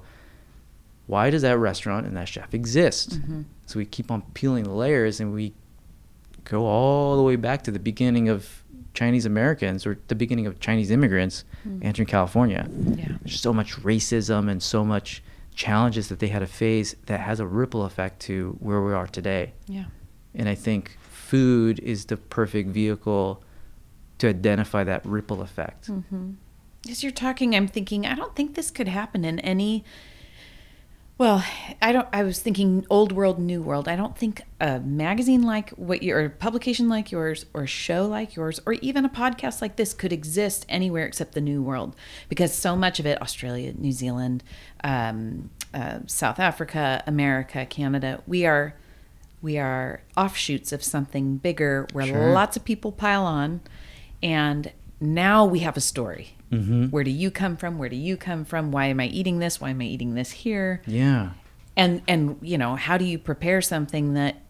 [1.11, 3.19] why does that restaurant and that chef exist?
[3.21, 3.43] Mhm.
[3.65, 5.53] So we keep on peeling the layers and we
[6.45, 10.59] go all the way back to the beginning of Chinese Americans or the beginning of
[10.59, 11.83] Chinese immigrants Mm.
[11.83, 12.67] entering California.
[12.95, 13.09] Yeah.
[13.23, 15.21] There's so much racism and so much
[15.53, 19.07] challenges that they had to face that has a ripple effect to where we are
[19.07, 19.53] today.
[19.67, 19.85] Yeah.
[20.33, 23.43] And I think food is the perfect vehicle
[24.19, 25.89] to identify that ripple effect.
[25.89, 26.31] Mm-hmm.
[26.89, 29.83] As you're talking, I'm thinking, I don't think this could happen in any.
[31.21, 31.45] Well,
[31.83, 32.07] I don't.
[32.11, 33.87] I was thinking old world, new world.
[33.87, 38.35] I don't think a magazine like what your, publication like yours, or a show like
[38.35, 41.95] yours, or even a podcast like this could exist anywhere except the new world,
[42.27, 44.43] because so much of it, Australia, New Zealand,
[44.83, 48.73] um, uh, South Africa, America, Canada, we are,
[49.43, 52.33] we are offshoots of something bigger where Sure.
[52.33, 53.61] lots of people pile on,
[54.23, 56.33] and now we have a story.
[56.51, 56.87] Mm-hmm.
[56.87, 57.77] Where do you come from?
[57.77, 58.71] Where do you come from?
[58.71, 59.61] Why am I eating this?
[59.61, 60.81] Why am I eating this here?
[60.85, 61.31] Yeah.
[61.77, 64.41] And and you know, how do you prepare something that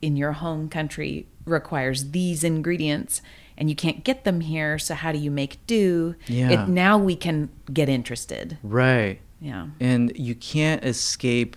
[0.00, 3.20] in your home country requires these ingredients
[3.56, 6.16] and you can't get them here, so how do you make do?
[6.26, 6.64] Yeah.
[6.64, 8.58] It, now we can get interested.
[8.62, 9.20] Right.
[9.40, 9.68] Yeah.
[9.78, 11.56] And you can't escape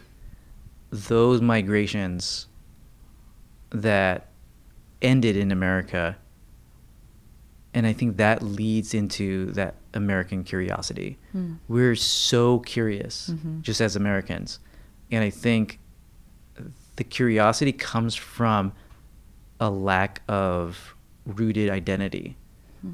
[0.92, 2.48] those migrations
[3.70, 4.28] that
[5.02, 6.18] ended in America.
[7.74, 11.18] And I think that leads into that American curiosity.
[11.32, 11.54] Hmm.
[11.68, 13.62] We're so curious Mhm.
[13.62, 14.60] just as Americans.
[15.12, 15.80] And I think
[16.96, 18.72] the curiosity comes from
[19.60, 20.96] a lack of
[21.26, 22.36] rooted identity.
[22.82, 22.92] Hmm.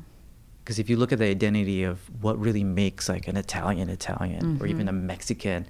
[0.63, 4.57] Because if you look at the identity of what really makes like an Italian Italian
[4.59, 4.89] or even Mhm.
[4.89, 5.65] a Mexican,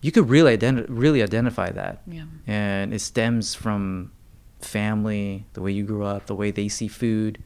[0.00, 2.02] you could really identi- really identify that.
[2.06, 2.24] Yeah.
[2.46, 4.10] And it stems from
[4.60, 7.38] family, the way you grew up, the way they see food,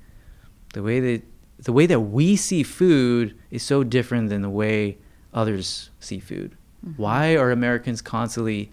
[0.73, 1.23] the way that
[1.59, 4.97] the way that we see food is so different than the way
[5.35, 6.57] others see food.
[6.87, 6.95] Mhm.
[6.97, 8.71] Why are Americans constantly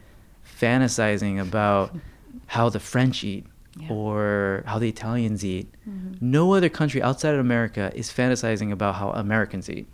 [0.62, 1.96] fantasizing about
[2.48, 3.46] how the French eat
[3.78, 3.90] Yeah.
[3.92, 5.68] or how the Italians eat?
[5.88, 6.22] Mhm.
[6.22, 9.88] No other country outside of America is fantasizing about how Americans eat.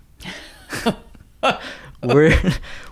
[2.03, 2.37] we're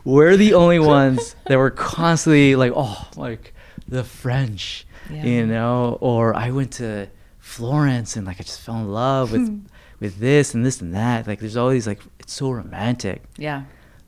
[0.04, 3.54] we're the only ones that were constantly like, oh, like
[3.88, 5.26] the French, Yeah.
[5.26, 7.08] you know, or I went to
[7.52, 9.68] Florence and like I just fell in love with
[10.00, 11.28] with this and this and that.
[11.28, 13.24] Like there's all these like it's so romantic.
[13.38, 13.64] Yeah.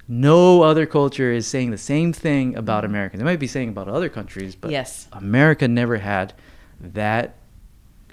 [0.07, 3.19] No other culture is saying the same thing about Americans.
[3.19, 5.07] They might be saying about other countries, but Yes.
[5.13, 6.33] America never had
[6.79, 7.35] that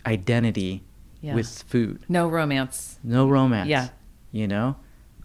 [0.06, 0.82] identity
[1.20, 1.34] Yeah.
[1.34, 2.00] with food.
[2.08, 2.98] No romance.
[3.02, 3.68] No romance.
[3.68, 3.88] Yeah.
[4.32, 4.76] You know?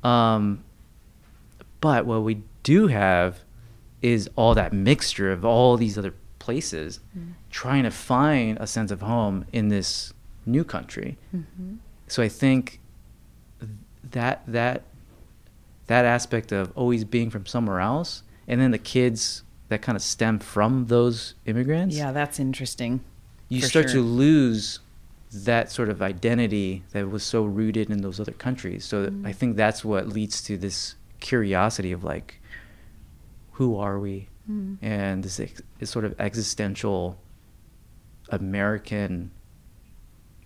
[0.03, 0.63] Um,
[1.81, 3.39] but what we do have
[4.01, 6.13] is all that mixture of all these other
[6.45, 7.33] places Mm.
[7.49, 10.13] trying to find a sense of home in this
[10.45, 11.17] new country.
[11.33, 11.77] Mhm.
[12.07, 12.79] So I think
[14.11, 14.83] that that
[15.87, 20.01] that aspect of always being from somewhere else and then the kids that kind of
[20.01, 23.01] stem from those immigrants Yeah, that's interesting.
[23.49, 24.01] you start sure.
[24.01, 24.79] to lose
[25.31, 28.85] that sort of identity that was so rooted in those other countries.
[28.85, 29.25] So Mm.
[29.27, 32.39] I think that's what leads to this curiosity of like,
[33.53, 34.27] who are we?
[34.81, 37.17] And this ex- this sort of existential
[38.29, 39.31] American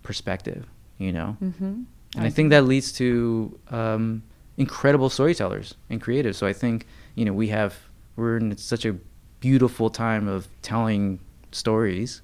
[0.02, 0.66] perspective,
[0.98, 1.36] you know?
[1.42, 1.82] Mm-hmm.
[2.16, 4.22] And I think that leads to um,
[4.56, 6.36] incredible storytellers and creatives.
[6.36, 7.76] So I think, you know, we have,
[8.16, 8.96] we're in such a
[9.40, 11.20] beautiful time of telling
[11.52, 12.22] stories.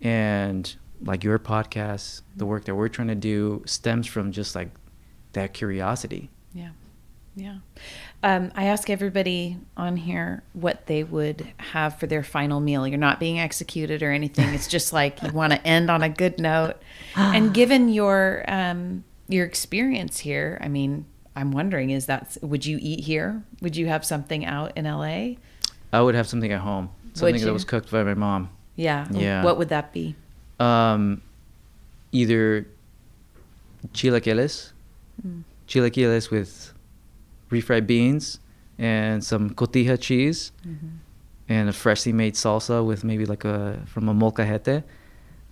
[0.00, 4.70] And like your podcast, the work that we're trying to do stems from just like
[5.32, 6.30] that curiosity.
[6.52, 6.70] Yeah.
[7.34, 7.58] Yeah.
[8.26, 12.84] Um, I ask everybody on here what they would have for their final meal.
[12.84, 14.52] You're not being executed or anything.
[14.52, 16.74] It's just like you want to end on a good note.
[17.14, 21.06] And given your um, your experience here, I mean,
[21.36, 23.44] I'm wondering is that would you eat here?
[23.60, 25.36] Would you have something out in LA?
[25.92, 28.50] I would have something at home, something that was cooked by my mom.
[28.74, 29.06] Yeah.
[29.12, 29.44] Yeah.
[29.44, 30.16] What would that be?
[30.58, 31.22] Um,
[32.10, 32.66] either
[33.92, 34.72] chilaquiles,
[35.68, 36.72] chilaquiles with
[37.50, 38.40] refried beans
[38.78, 40.88] and some cotija cheese mm-hmm.
[41.48, 44.84] and a freshly made salsa with maybe like a from a molcajete.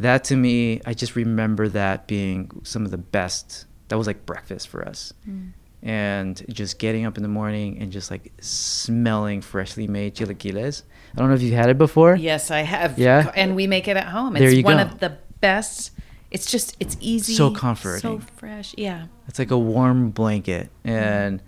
[0.00, 3.66] That to me, I just remember that being some of the best.
[3.88, 5.12] That was like breakfast for us.
[5.28, 5.52] Mm.
[5.82, 10.82] And just getting up in the morning and just like smelling freshly made chilaquiles.
[11.14, 12.16] I don't know if you've had it before.
[12.16, 12.98] Yes, I have.
[12.98, 13.30] Yeah?
[13.36, 14.34] And we make it at home.
[14.34, 14.84] It's There you one go.
[14.84, 15.92] of the best.
[16.30, 17.34] It's just, it's easy.
[17.34, 18.00] So comforting.
[18.00, 18.74] So fresh.
[18.78, 19.06] Yeah.
[19.28, 20.88] It's like a warm blanket, mm-hmm.
[20.88, 21.42] and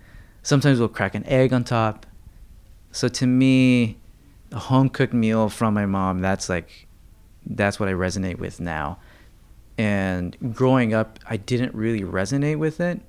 [0.47, 2.05] sometimes we'll crack an egg on top.
[2.93, 3.97] So to me,
[4.53, 6.87] a home cooked meal from my mom, that's like,
[7.45, 8.97] that's what I resonate with now.
[9.77, 13.01] And growing up, I didn't really resonate with it.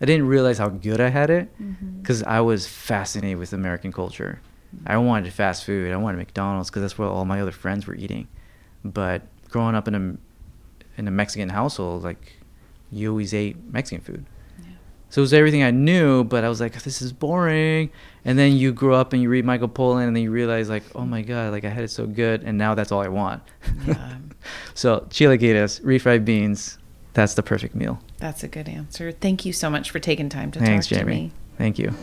[0.00, 2.00] I didn't realize how good I had it mm-hmm.
[2.00, 4.40] because I was fascinated with American culture.
[4.86, 5.92] I wanted fast food.
[5.92, 8.26] I wanted McDonald's because that's what all my other friends were eating.
[8.82, 12.38] But growing up in a in a Mexican household, like
[12.90, 14.24] you always ate Mexican food.
[15.14, 17.90] So it was everything I knew, but I was like, this is boring.
[18.24, 20.82] And then you grow up and you read Michael Pollan, and then you realize, like,
[20.96, 23.40] oh my god, like I had it so good, and now that's all I want.
[23.86, 24.16] Yeah.
[24.74, 26.78] so chilaquiles, refried beans,
[27.12, 28.00] that's the perfect meal.
[28.18, 29.12] That's a good answer.
[29.12, 31.16] Thank you so much for taking time to Thanks, talk to Jamie.
[31.16, 31.32] me.
[31.58, 31.94] Thank you.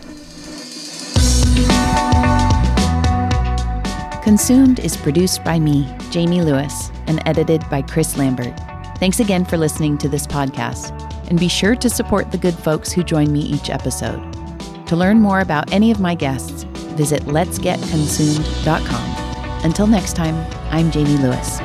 [4.23, 8.57] Consumed is produced by me, Jamie Lewis, and edited by Chris Lambert.
[8.99, 12.91] Thanks again for listening to this podcast, and be sure to support the good folks
[12.91, 14.21] who join me each episode.
[14.87, 16.63] To learn more about any of my guests,
[16.97, 19.63] visit letsgetconsumed.com.
[19.63, 20.35] Until next time,
[20.71, 21.61] I'm Jamie Lewis.